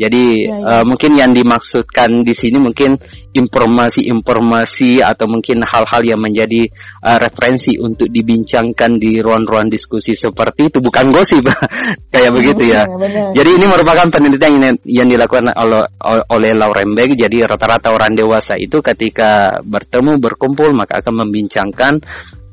jadi 0.02 0.26
ya, 0.50 0.56
ya. 0.58 0.66
Uh, 0.66 0.84
mungkin 0.88 1.14
yang 1.14 1.30
dimaksudkan 1.30 2.26
di 2.26 2.34
sini 2.34 2.58
mungkin 2.58 2.98
informasi-informasi 3.32 5.00
atau 5.00 5.26
mungkin 5.32 5.64
hal-hal 5.64 6.02
yang 6.04 6.20
menjadi 6.20 6.68
uh, 7.00 7.16
referensi 7.16 7.80
untuk 7.80 8.12
dibincangkan 8.12 9.00
di 9.00 9.24
ruang-ruang 9.24 9.72
diskusi 9.72 10.14
seperti 10.20 10.68
itu 10.68 10.84
bukan 10.84 11.16
gosip 11.16 11.48
kayak 12.14 12.32
begitu 12.36 12.76
ya. 12.76 12.84
ya 12.84 13.32
Jadi 13.32 13.50
ini 13.56 13.66
merupakan 13.72 14.08
penelitian 14.12 14.60
yang, 14.60 14.78
yang 14.84 15.08
dilakukan 15.08 15.48
oleh 15.56 15.84
oleh 16.28 16.52
Lauren 16.52 16.92
Beck. 16.92 17.16
Jadi 17.16 17.48
rata-rata 17.48 17.96
orang 17.96 18.14
dewasa 18.20 18.60
itu 18.60 18.84
ketika 18.84 19.64
bertemu 19.64 20.20
berkumpul 20.20 20.76
maka 20.76 21.00
akan 21.00 21.28
membincangkan 21.28 22.04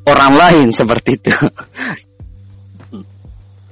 orang 0.06 0.32
lain 0.38 0.68
seperti 0.70 1.18
itu. 1.18 1.34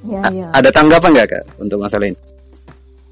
Ya, 0.06 0.22
ya. 0.30 0.46
Ada 0.54 0.70
tanggapan 0.70 1.10
nggak 1.10 1.26
kak 1.26 1.44
untuk 1.58 1.82
masalah 1.82 2.06
ini? 2.06 2.25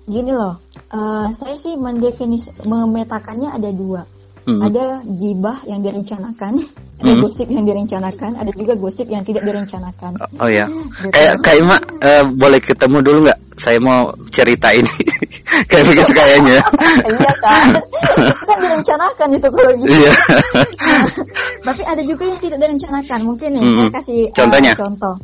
Gini 0.05 0.33
loh, 0.37 0.61
uh, 0.93 1.29
saya 1.33 1.57
sih 1.57 1.75
mendefinis 1.77 2.53
memetakannya 2.65 3.53
ada 3.53 3.71
dua. 3.73 4.03
Hmm. 4.45 4.61
Ada 4.61 5.01
gibah 5.09 5.65
yang 5.65 5.81
direncanakan, 5.81 6.69
ada 7.01 7.13
hmm. 7.17 7.23
gosip 7.25 7.49
yang 7.49 7.65
direncanakan, 7.65 8.37
ada 8.37 8.53
juga 8.53 8.77
gosip 8.77 9.09
yang 9.09 9.25
tidak 9.25 9.41
direncanakan. 9.41 10.21
Oh, 10.21 10.45
oh 10.45 10.49
ya, 10.53 10.69
gitu. 10.69 11.09
kayak 11.17 11.41
kayak 11.41 11.65
mak 11.65 11.81
uh, 12.05 12.29
boleh 12.37 12.61
ketemu 12.61 12.99
dulu 13.01 13.19
nggak? 13.25 13.41
Saya 13.57 13.81
mau 13.81 14.13
cerita 14.29 14.69
ini. 14.77 14.93
kayak 15.73 15.85
begitu 15.89 16.13
kayaknya. 16.13 16.61
iya 17.09 17.33
kan, 17.41 17.67
itu 18.21 18.45
kan 18.45 18.59
direncanakan 18.61 19.29
itu 19.33 19.49
kalau 19.49 19.73
gitu. 19.81 19.93
Iya. 19.97 20.13
Tapi 21.65 21.83
ada 21.89 22.03
juga 22.05 22.25
yang 22.29 22.41
tidak 22.45 22.59
direncanakan. 22.61 23.21
Mungkin 23.25 23.49
nih, 23.57 23.63
hmm. 23.65 23.77
saya 23.81 23.91
kasih 23.97 24.21
uh, 24.29 24.37
contohnya. 24.37 24.73
contoh. 24.77 25.15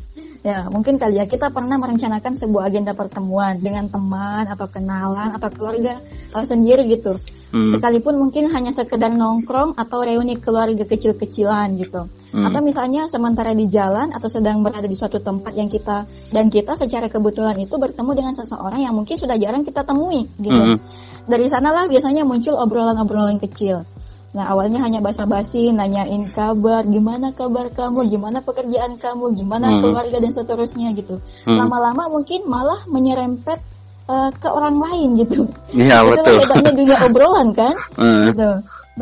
Ya, 0.41 0.65
mungkin 0.73 0.97
kali 0.97 1.21
ya 1.21 1.29
kita 1.29 1.53
pernah 1.53 1.77
merencanakan 1.77 2.33
sebuah 2.33 2.73
agenda 2.73 2.97
pertemuan 2.97 3.61
dengan 3.61 3.93
teman 3.93 4.49
atau 4.49 4.73
kenalan 4.73 5.37
atau 5.37 5.53
keluarga 5.53 6.01
atau 6.33 6.49
sendiri 6.49 6.89
gitu. 6.89 7.13
Hmm. 7.51 7.77
Sekalipun 7.77 8.17
mungkin 8.17 8.49
hanya 8.49 8.73
sekedar 8.73 9.13
nongkrong 9.13 9.77
atau 9.77 10.01
reuni 10.01 10.41
keluarga 10.41 10.87
kecil-kecilan 10.87 11.77
gitu. 11.77 12.09
Hmm. 12.33 12.47
Atau 12.49 12.65
misalnya 12.65 13.05
sementara 13.13 13.53
di 13.53 13.69
jalan 13.69 14.17
atau 14.17 14.33
sedang 14.33 14.65
berada 14.65 14.89
di 14.89 14.97
suatu 14.97 15.21
tempat 15.21 15.53
yang 15.59 15.69
kita 15.69 16.09
dan 16.33 16.49
kita 16.49 16.73
secara 16.73 17.13
kebetulan 17.13 17.61
itu 17.61 17.77
bertemu 17.77 18.11
dengan 18.17 18.33
seseorang 18.39 18.81
yang 18.81 18.97
mungkin 18.97 19.21
sudah 19.21 19.37
jarang 19.37 19.67
kita 19.67 19.85
temui 19.85 20.25
gitu. 20.41 20.57
Hmm. 20.57 20.81
Dari 21.29 21.53
sanalah 21.53 21.85
biasanya 21.85 22.25
muncul 22.25 22.57
obrolan-obrolan 22.57 23.37
kecil. 23.45 23.85
Nah 24.31 24.45
awalnya 24.47 24.79
hanya 24.87 25.03
basa-basi, 25.03 25.75
nanyain 25.75 26.23
kabar, 26.31 26.87
gimana 26.87 27.35
kabar 27.35 27.67
kamu, 27.75 28.07
gimana 28.07 28.39
pekerjaan 28.39 28.95
kamu, 28.95 29.35
gimana 29.35 29.75
hmm. 29.75 29.81
keluarga 29.83 30.17
dan 30.23 30.31
seterusnya 30.31 30.95
gitu. 30.95 31.19
Hmm. 31.47 31.59
Lama-lama 31.59 32.07
mungkin 32.15 32.47
malah 32.47 32.87
menyerempet 32.87 33.59
uh, 34.07 34.31
ke 34.31 34.47
orang 34.47 34.79
lain 34.79 35.09
gitu. 35.19 35.51
Iya 35.75 36.07
betul. 36.07 36.39
Itu 36.47 36.71
dunia 36.71 36.97
obrolan 37.11 37.51
kan. 37.59 37.75
Hmm. 37.99 38.31
Gitu. 38.31 38.51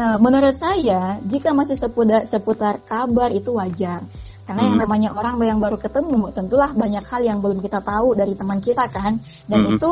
Nah 0.01 0.17
menurut 0.17 0.57
saya 0.57 1.21
jika 1.29 1.53
masih 1.53 1.77
seputar, 1.77 2.25
seputar 2.25 2.81
kabar 2.81 3.29
itu 3.29 3.53
wajar. 3.53 4.09
Karena 4.49 4.65
hmm. 4.65 4.69
yang 4.73 4.79
namanya 4.81 5.09
orang 5.13 5.37
yang 5.45 5.61
baru 5.61 5.77
ketemu, 5.77 6.33
tentulah 6.33 6.73
banyak 6.73 7.05
hal 7.05 7.21
yang 7.21 7.45
belum 7.45 7.61
kita 7.61 7.85
tahu 7.85 8.17
dari 8.17 8.33
teman 8.33 8.65
kita 8.65 8.89
kan, 8.89 9.21
dan 9.45 9.61
hmm. 9.61 9.77
itu 9.77 9.91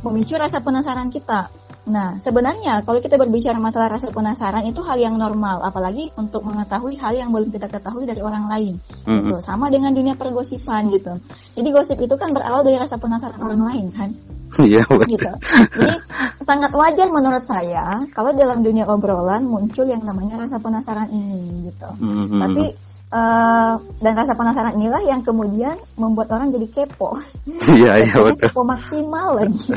memicu 0.00 0.40
rasa 0.40 0.64
penasaran 0.64 1.12
kita. 1.12 1.52
Nah, 1.88 2.20
sebenarnya 2.20 2.84
kalau 2.84 3.00
kita 3.00 3.16
berbicara 3.16 3.56
masalah 3.56 3.88
rasa 3.96 4.12
penasaran 4.12 4.68
itu 4.68 4.84
hal 4.84 5.00
yang 5.00 5.16
normal, 5.16 5.64
apalagi 5.64 6.12
untuk 6.20 6.44
mengetahui 6.44 7.00
hal 7.00 7.16
yang 7.16 7.32
belum 7.32 7.48
kita 7.48 7.64
ketahui 7.66 8.04
dari 8.04 8.20
orang 8.20 8.44
lain. 8.44 8.76
Mm-hmm. 9.08 9.24
Gitu. 9.24 9.36
Sama 9.40 9.72
dengan 9.72 9.96
dunia 9.96 10.12
pergosipan 10.12 10.92
gitu. 10.92 11.16
Jadi 11.56 11.68
gosip 11.72 11.98
itu 11.98 12.14
kan 12.20 12.36
berawal 12.36 12.60
dari 12.60 12.76
rasa 12.76 13.00
penasaran 13.00 13.40
orang 13.40 13.62
lain 13.64 13.86
kan. 13.96 14.12
Iya. 14.60 14.84
Gitu. 14.84 15.32
Jadi 15.76 15.96
sangat 16.44 16.72
wajar 16.76 17.08
menurut 17.08 17.44
saya 17.44 18.04
kalau 18.12 18.32
dalam 18.32 18.64
dunia 18.64 18.88
obrolan 18.88 19.44
muncul 19.44 19.84
yang 19.84 20.04
namanya 20.04 20.44
rasa 20.44 20.60
penasaran 20.60 21.08
ini 21.08 21.72
gitu. 21.72 21.88
Mm-hmm. 22.00 22.40
Tapi 22.44 22.64
Uh, 23.08 23.80
dan 24.04 24.20
rasa 24.20 24.36
penasaran 24.36 24.76
inilah 24.76 25.00
yang 25.00 25.24
kemudian 25.24 25.80
membuat 25.96 26.28
orang 26.28 26.52
jadi 26.52 26.68
kepo. 26.68 27.16
Iya, 27.68 28.04
iya 28.04 28.16
betul. 28.20 28.52
Kepo 28.52 28.60
maksimal 28.68 29.32
lagi. 29.32 29.72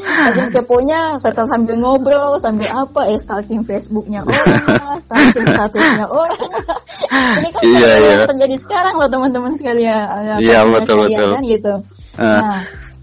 Kadang 0.00 0.48
keponya 0.56 1.20
setelah 1.20 1.48
sambil 1.52 1.76
ngobrol, 1.76 2.40
sambil 2.40 2.72
apa, 2.72 3.12
eh 3.12 3.20
stalking 3.20 3.60
Facebooknya 3.68 4.24
orang, 4.24 4.56
stalking 5.04 5.44
statusnya 5.52 6.08
orang. 6.08 6.48
Ini 7.12 7.48
kan 7.52 7.62
iya, 7.64 7.90
iya. 7.92 8.08
yang 8.16 8.30
terjadi 8.32 8.56
sekarang 8.64 8.94
loh 8.96 9.08
teman-teman 9.12 9.52
sekalian. 9.60 10.40
Iya 10.40 10.64
betul 10.72 10.96
betul. 11.04 11.28
Kan, 11.28 11.44
gitu. 11.44 11.74
Uh. 12.16 12.24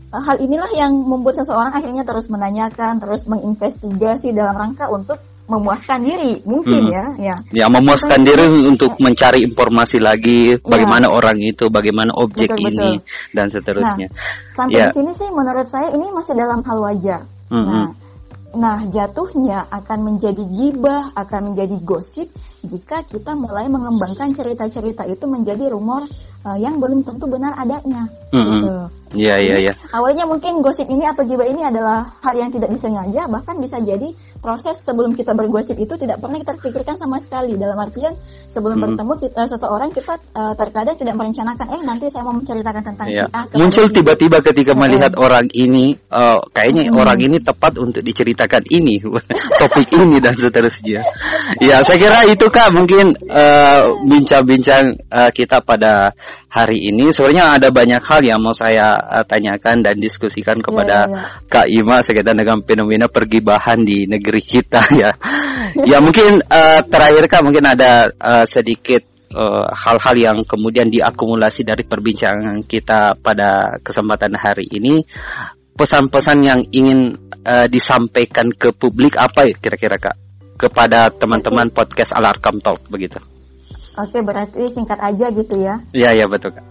Nah, 0.10 0.22
hal 0.26 0.38
inilah 0.42 0.72
yang 0.74 0.98
membuat 0.98 1.46
seseorang 1.46 1.70
akhirnya 1.78 2.02
terus 2.02 2.26
menanyakan, 2.26 2.98
terus 2.98 3.30
menginvestigasi 3.30 4.34
dalam 4.34 4.58
rangka 4.58 4.90
untuk 4.90 5.22
memuaskan 5.50 6.00
diri 6.06 6.34
mungkin 6.46 6.86
hmm. 6.86 6.94
ya 6.94 7.06
ya 7.18 7.36
ya 7.50 7.66
memuaskan 7.68 8.22
diri 8.22 8.46
untuk 8.70 8.94
mencari 9.02 9.42
informasi 9.42 9.98
lagi 9.98 10.54
ya. 10.54 10.62
bagaimana 10.62 11.10
orang 11.10 11.42
itu 11.42 11.66
bagaimana 11.74 12.14
objek 12.14 12.54
betul, 12.54 12.70
ini 12.70 13.02
betul. 13.02 13.34
dan 13.34 13.46
seterusnya 13.50 14.08
nah, 14.14 14.54
sampai 14.54 14.78
ya. 14.78 14.88
di 14.94 14.96
sini 15.02 15.12
sih 15.18 15.30
menurut 15.34 15.68
saya 15.68 15.90
ini 15.90 16.06
masih 16.14 16.34
dalam 16.38 16.62
hal 16.62 16.78
wajar 16.78 17.22
hmm. 17.50 17.66
nah 17.66 17.90
Nah, 18.50 18.82
jatuhnya 18.90 19.70
akan 19.70 20.10
menjadi 20.10 20.42
gibah, 20.42 21.14
akan 21.14 21.54
menjadi 21.54 21.78
gosip 21.86 22.34
jika 22.66 23.06
kita 23.06 23.38
mulai 23.38 23.70
mengembangkan 23.70 24.34
cerita-cerita 24.34 25.06
itu 25.06 25.30
menjadi 25.30 25.70
rumor 25.70 26.10
uh, 26.46 26.58
yang 26.60 26.80
belum 26.80 27.04
tentu 27.04 27.26
benar 27.28 27.56
adanya. 27.58 28.08
Mm 28.30 28.38
-hmm. 28.38 28.52
gitu. 28.62 28.74
Iya 29.10 29.42
iya 29.42 29.56
iya. 29.66 29.74
Awalnya 29.90 30.30
mungkin 30.30 30.62
gosip 30.62 30.86
ini 30.86 31.02
atau 31.02 31.26
gibah 31.26 31.50
ini 31.50 31.66
adalah 31.66 32.14
hal 32.22 32.38
yang 32.38 32.54
tidak 32.54 32.70
disengaja, 32.70 33.26
bahkan 33.26 33.58
bisa 33.58 33.82
jadi 33.82 34.14
proses 34.38 34.78
sebelum 34.86 35.18
kita 35.18 35.34
bergosip 35.34 35.76
itu 35.82 35.98
tidak 35.98 36.22
pernah 36.22 36.38
kita 36.38 36.54
pikirkan 36.62 36.94
sama 36.94 37.18
sekali. 37.18 37.58
Dalam 37.58 37.74
artian 37.74 38.14
sebelum 38.54 38.78
hmm. 38.78 38.86
bertemu 38.86 39.14
kita 39.18 39.42
seseorang 39.50 39.90
kita 39.90 40.22
uh, 40.38 40.54
terkadang 40.54 40.94
tidak 40.94 41.18
merencanakan, 41.18 41.68
eh 41.74 41.82
nanti 41.82 42.06
saya 42.14 42.22
mau 42.22 42.38
menceritakan 42.38 42.84
tentang 42.86 43.08
ya. 43.10 43.26
si 43.26 43.34
A. 43.34 43.42
Muncul 43.58 43.86
tiba-tiba 43.90 44.38
ketika 44.46 44.78
hmm. 44.78 44.82
melihat 44.86 45.12
orang 45.18 45.50
ini, 45.58 45.98
uh, 46.14 46.38
kayaknya 46.54 46.94
hmm. 46.94 47.02
orang 47.02 47.18
ini 47.18 47.38
tepat 47.42 47.82
untuk 47.82 48.06
diceritakan 48.06 48.62
ini, 48.70 49.02
topik 49.60 49.90
ini 49.90 50.22
dan 50.22 50.38
seterusnya. 50.38 51.02
ya 51.58 51.82
saya 51.82 51.98
kira 51.98 52.30
itu 52.30 52.46
kak 52.46 52.70
mungkin 52.78 53.18
bincang-bincang 54.06 55.02
uh, 55.10 55.26
uh, 55.26 55.30
kita 55.34 55.66
pada 55.66 56.14
hari 56.50 56.90
ini. 56.90 57.14
Sebenarnya 57.14 57.62
ada 57.62 57.70
banyak 57.70 58.02
hal 58.02 58.22
yang 58.26 58.42
mau 58.42 58.58
saya 58.58 58.98
uh, 58.98 59.24
tanyakan 59.24 59.86
dan 59.86 60.02
diskusikan 60.02 60.60
kepada 60.60 61.06
yeah, 61.06 61.14
yeah. 61.14 61.46
Kak 61.46 61.68
Ima 61.70 62.02
sekitar 62.02 62.34
dengan 62.34 62.66
fenomena 62.66 63.06
pergibahan 63.06 63.86
di 63.86 64.10
negeri 64.10 64.42
kita 64.42 64.82
ya. 65.02 65.12
ya 65.86 65.98
mungkin 66.02 66.42
uh, 66.42 66.82
terakhir 66.84 67.24
Kak 67.30 67.44
mungkin 67.46 67.66
ada 67.70 68.10
uh, 68.10 68.46
sedikit 68.50 69.06
hal-hal 69.70 70.16
uh, 70.18 70.24
yang 70.26 70.38
kemudian 70.42 70.90
diakumulasi 70.90 71.62
dari 71.62 71.86
perbincangan 71.86 72.66
kita 72.66 73.14
pada 73.22 73.78
kesempatan 73.86 74.34
hari 74.34 74.66
ini. 74.74 75.06
Pesan-pesan 75.78 76.40
yang 76.44 76.60
ingin 76.74 77.16
uh, 77.46 77.70
disampaikan 77.70 78.52
ke 78.52 78.74
publik 78.74 79.16
apa 79.16 79.48
ya 79.48 79.56
kira-kira 79.56 80.02
Kak? 80.02 80.18
Kepada 80.60 81.08
teman-teman 81.14 81.72
podcast 81.72 82.12
Alarkam 82.12 82.60
Talk 82.60 82.90
begitu. 82.92 83.29
Oke, 84.00 84.24
berarti 84.24 84.72
singkat 84.72 85.00
aja 85.04 85.28
gitu 85.28 85.60
ya? 85.60 85.84
Iya, 85.92 86.24
iya 86.24 86.26
betul 86.32 86.56
kak. 86.56 86.64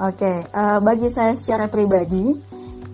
Oke, 0.00 0.48
uh, 0.50 0.80
bagi 0.82 1.12
saya 1.12 1.36
secara 1.36 1.68
pribadi, 1.68 2.32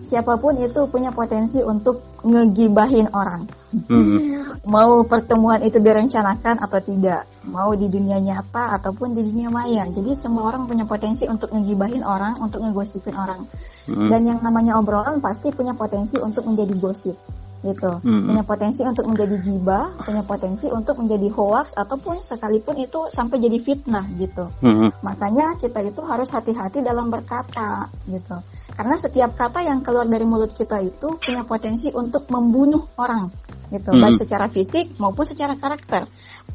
siapa 0.05 0.37
pun 0.37 0.53
itu 0.59 0.85
punya 0.91 1.09
potensi 1.09 1.63
untuk 1.63 2.03
ngegibahin 2.21 3.09
orang. 3.15 3.47
Hmm. 3.87 4.43
mau 4.73 5.01
pertemuan 5.07 5.63
itu 5.63 5.79
direncanakan 5.79 6.59
atau 6.59 6.79
tidak, 6.83 7.23
mau 7.47 7.71
di 7.73 7.87
dunia 7.87 8.19
nyata 8.19 8.75
ataupun 8.77 9.15
di 9.15 9.23
dunia 9.23 9.47
maya. 9.47 9.87
Jadi 9.87 10.13
semua 10.13 10.51
orang 10.51 10.67
punya 10.67 10.83
potensi 10.83 11.23
untuk 11.25 11.49
ngegibahin 11.55 12.03
orang, 12.03 12.37
untuk 12.43 12.61
ngegosipin 12.61 13.15
orang. 13.15 13.47
Hmm. 13.87 14.11
Dan 14.11 14.27
yang 14.27 14.39
namanya 14.43 14.75
obrolan 14.77 15.23
pasti 15.23 15.49
punya 15.55 15.71
potensi 15.73 16.19
untuk 16.19 16.43
menjadi 16.43 16.75
gosip 16.75 17.15
gitu 17.65 18.01
hmm. 18.05 18.29
punya 18.29 18.43
potensi 18.45 18.81
untuk 18.85 19.05
menjadi 19.09 19.35
gibah 19.41 19.85
punya 20.05 20.21
potensi 20.21 20.65
untuk 20.69 21.01
menjadi 21.01 21.27
hoax 21.33 21.73
ataupun 21.73 22.21
sekalipun 22.21 22.77
itu 22.77 23.09
sampai 23.09 23.41
jadi 23.41 23.57
fitnah 23.57 24.05
gitu 24.21 24.45
hmm. 24.61 25.01
makanya 25.01 25.57
kita 25.57 25.81
itu 25.81 26.01
harus 26.05 26.29
hati-hati 26.29 26.85
dalam 26.85 27.09
berkata 27.09 27.89
gitu 28.05 28.37
karena 28.77 28.95
setiap 29.01 29.33
kata 29.33 29.65
yang 29.65 29.81
keluar 29.81 30.05
dari 30.05 30.21
mulut 30.21 30.53
kita 30.53 30.77
itu 30.85 31.17
punya 31.17 31.41
potensi 31.49 31.89
untuk 31.89 32.29
membunuh 32.29 32.85
orang 33.01 33.33
gitu 33.73 33.89
hmm. 33.89 34.01
baik 34.05 34.15
secara 34.21 34.45
fisik 34.53 34.93
maupun 35.01 35.25
secara 35.25 35.57
karakter 35.57 36.05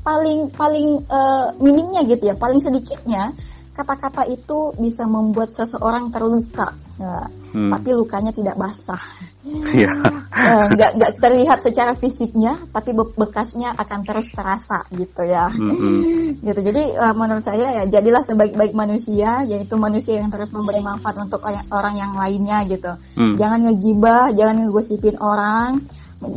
paling 0.07 0.55
paling 0.55 1.05
uh, 1.11 1.53
minimnya 1.59 2.07
gitu 2.09 2.31
ya 2.31 2.35
paling 2.38 2.62
sedikitnya 2.62 3.37
kata-kata 3.73 4.29
itu 4.29 4.77
bisa 4.77 5.09
membuat 5.09 5.49
seseorang 5.49 6.13
terluka, 6.13 6.77
ya, 7.01 7.25
hmm. 7.57 7.73
tapi 7.73 7.89
lukanya 7.97 8.33
tidak 8.33 8.61
basah. 8.61 9.01
Yeah. 9.43 9.97
Ya, 10.33 10.71
nggak 10.77 10.91
nggak 11.01 11.13
terlihat 11.19 11.59
secara 11.65 11.97
fisiknya, 11.99 12.63
tapi 12.71 12.95
bekasnya 12.95 13.75
akan 13.75 14.01
terus 14.07 14.31
terasa 14.31 14.87
gitu 14.93 15.25
ya. 15.25 15.49
Hmm. 15.51 16.37
gitu. 16.47 16.61
Jadi 16.63 16.95
uh, 16.95 17.17
menurut 17.17 17.43
saya 17.43 17.83
ya 17.83 17.85
jadilah 17.89 18.23
sebaik-baik 18.23 18.77
manusia, 18.77 19.43
yaitu 19.49 19.75
manusia 19.81 20.21
yang 20.21 20.31
terus 20.31 20.53
memberi 20.53 20.85
manfaat 20.85 21.17
untuk 21.19 21.41
orang 21.73 21.97
yang 21.97 22.13
lainnya 22.15 22.63
gitu. 22.69 22.93
Hmm. 23.19 23.35
Jangan 23.41 23.73
ngegibah, 23.73 24.37
jangan 24.37 24.69
ngegosipin 24.69 25.17
orang 25.19 25.83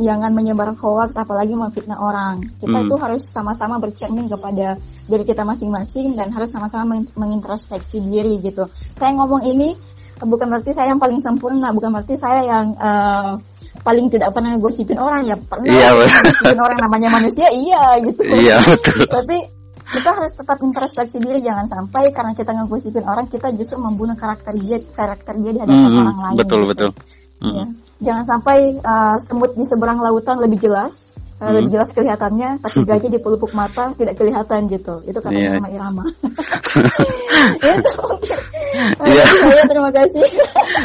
jangan 0.01 0.31
menyebar 0.33 0.73
hoax 0.73 1.15
apalagi 1.17 1.53
memfitnah 1.53 1.99
orang. 2.01 2.41
Kita 2.57 2.77
hmm. 2.81 2.85
itu 2.89 2.95
harus 2.97 3.23
sama-sama 3.25 3.77
bercermin 3.77 4.25
kepada 4.25 4.81
diri 5.05 5.23
kita 5.23 5.45
masing-masing 5.45 6.17
dan 6.17 6.33
harus 6.33 6.49
sama-sama 6.49 6.97
mengintrospeksi 7.13 8.01
diri 8.01 8.41
gitu. 8.41 8.65
Saya 8.97 9.13
ngomong 9.13 9.45
ini 9.45 9.77
bukan 10.21 10.47
berarti 10.47 10.71
saya 10.73 10.95
yang 10.95 11.01
paling 11.01 11.21
sempurna, 11.21 11.69
bukan 11.75 11.91
berarti 11.93 12.15
saya 12.17 12.41
yang 12.47 12.73
uh, 12.79 13.37
paling 13.85 14.09
tidak 14.09 14.33
pernah 14.33 14.57
gosipin 14.57 14.97
orang 14.97 15.27
ya 15.29 15.35
pernah 15.37 15.69
iya, 15.69 15.93
gosipin 15.93 16.57
orang 16.57 16.79
namanya 16.81 17.09
manusia 17.13 17.47
iya 17.53 18.01
gitu. 18.01 18.21
Iya 18.25 18.57
betul. 18.65 19.05
Tapi 19.05 19.37
kita 19.85 20.09
harus 20.17 20.33
tetap 20.33 20.57
introspeksi 20.65 21.21
diri 21.21 21.45
jangan 21.45 21.69
sampai 21.69 22.09
karena 22.09 22.33
kita 22.33 22.57
ngegosipin 22.57 23.05
orang 23.05 23.29
kita 23.29 23.53
justru 23.53 23.77
membunuh 23.77 24.17
karakter 24.17 24.57
dia 24.57 24.81
karakter 24.97 25.37
dia 25.37 25.51
di 25.53 25.59
hadapan 25.61 25.91
hmm, 25.93 26.01
orang 26.01 26.19
lain. 26.25 26.37
Betul 26.41 26.61
gitu. 26.65 26.69
betul. 26.73 26.91
Hmm. 27.39 27.51
Ya. 27.53 27.65
Jangan 28.11 28.25
sampai 28.27 28.57
uh, 28.83 29.17
semut 29.23 29.55
di 29.55 29.63
seberang 29.63 30.03
lautan 30.03 30.39
lebih 30.43 30.59
jelas, 30.59 31.15
uh, 31.39 31.47
hmm. 31.47 31.53
lebih 31.55 31.69
jelas 31.79 31.89
kelihatannya, 31.95 32.49
tapi 32.59 32.79
gajah 32.89 33.09
di 33.11 33.19
pelupuk 33.19 33.55
mata 33.55 33.95
tidak 33.95 34.19
kelihatan 34.19 34.67
gitu. 34.67 35.03
Itu 35.07 35.19
kata 35.23 35.35
yeah. 35.35 35.55
nama 35.57 35.69
Irama. 35.71 36.03
itu 37.75 37.91
mungkin. 37.99 38.39
Yeah. 38.75 39.27
Saya 39.29 39.63
terima 39.65 39.89
kasih. 39.93 40.23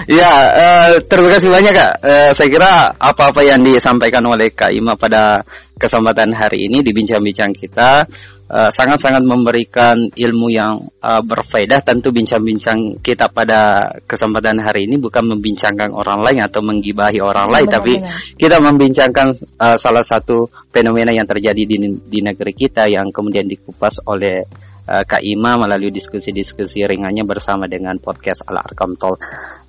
ya, 0.06 0.32
uh, 0.46 0.88
terima 1.10 1.28
kasih 1.34 1.48
banyak 1.50 1.72
kak. 1.74 1.92
Uh, 2.00 2.30
saya 2.32 2.48
kira 2.48 2.72
apa-apa 2.94 3.40
yang 3.42 3.60
disampaikan 3.66 4.22
oleh 4.30 4.54
Kak 4.54 4.70
Ima 4.70 4.94
pada 4.94 5.42
kesempatan 5.74 6.30
hari 6.36 6.70
ini 6.70 6.84
di 6.84 6.94
bincang-bincang 6.94 7.50
kita 7.56 8.06
Eh, 8.50 8.70
sangat-sangat 8.74 9.22
uh, 9.22 9.30
memberikan 9.30 10.10
ilmu 10.10 10.50
yang 10.50 10.82
uh, 10.98 11.22
berfaedah. 11.22 11.86
Tentu 11.86 12.10
bincang-bincang 12.10 12.98
kita 12.98 13.30
pada 13.30 13.86
kesempatan 14.10 14.58
hari 14.58 14.90
ini 14.90 14.98
bukan 14.98 15.22
membincangkan 15.22 15.94
orang 15.94 16.18
lain 16.18 16.42
atau 16.42 16.58
menggibahi 16.58 17.22
orang 17.22 17.46
lain, 17.46 17.70
benar, 17.70 17.76
tapi 17.78 17.92
benar. 18.02 18.18
kita 18.34 18.56
membincangkan 18.58 19.26
uh, 19.54 19.78
salah 19.78 20.02
satu 20.02 20.50
fenomena 20.74 21.14
yang 21.14 21.30
terjadi 21.30 21.62
di, 21.62 21.78
di 21.94 22.18
negeri 22.26 22.50
kita 22.50 22.90
yang 22.90 23.14
kemudian 23.14 23.46
dikupas 23.46 24.02
oleh 24.10 24.42
uh, 24.90 25.04
Kak 25.06 25.22
Ima 25.22 25.54
melalui 25.54 25.94
diskusi-diskusi 25.94 26.82
ringannya 26.82 27.22
bersama 27.22 27.70
dengan 27.70 27.94
podcast 28.02 28.42
Al 28.50 28.58
Arkam 28.58 28.98
Tol. 28.98 29.14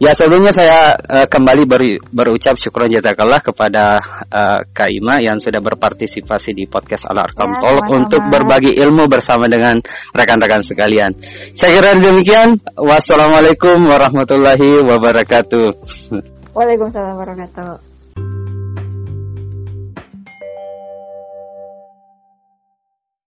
Ya 0.01 0.17
sebelumnya 0.17 0.49
saya 0.49 0.97
uh, 0.97 1.29
kembali 1.29 1.63
ber, 1.69 1.81
berucap 2.09 2.57
syukur 2.57 2.89
jazakallah 2.89 3.45
kepada 3.45 4.01
uh, 4.27 4.59
Kak 4.65 4.89
Ima 4.89 5.21
yang 5.21 5.37
sudah 5.37 5.61
berpartisipasi 5.61 6.57
di 6.57 6.65
podcast 6.65 7.05
Al 7.05 7.21
Arkam 7.21 7.53
ya, 7.53 7.59
Tol 7.61 7.77
untuk 7.93 8.25
berbagi 8.33 8.73
ilmu 8.81 9.05
bersama 9.05 9.45
dengan 9.45 9.77
rekan-rekan 10.17 10.65
sekalian. 10.65 11.13
Saya 11.53 11.77
kira 11.77 11.93
demikian. 12.01 12.57
Wassalamualaikum 12.73 13.77
warahmatullahi 13.85 14.81
wabarakatuh. 14.81 15.67
Waalaikumsalam 16.51 17.15
warahmatullahi 17.15 17.77
wabarakatuh. 17.77 17.90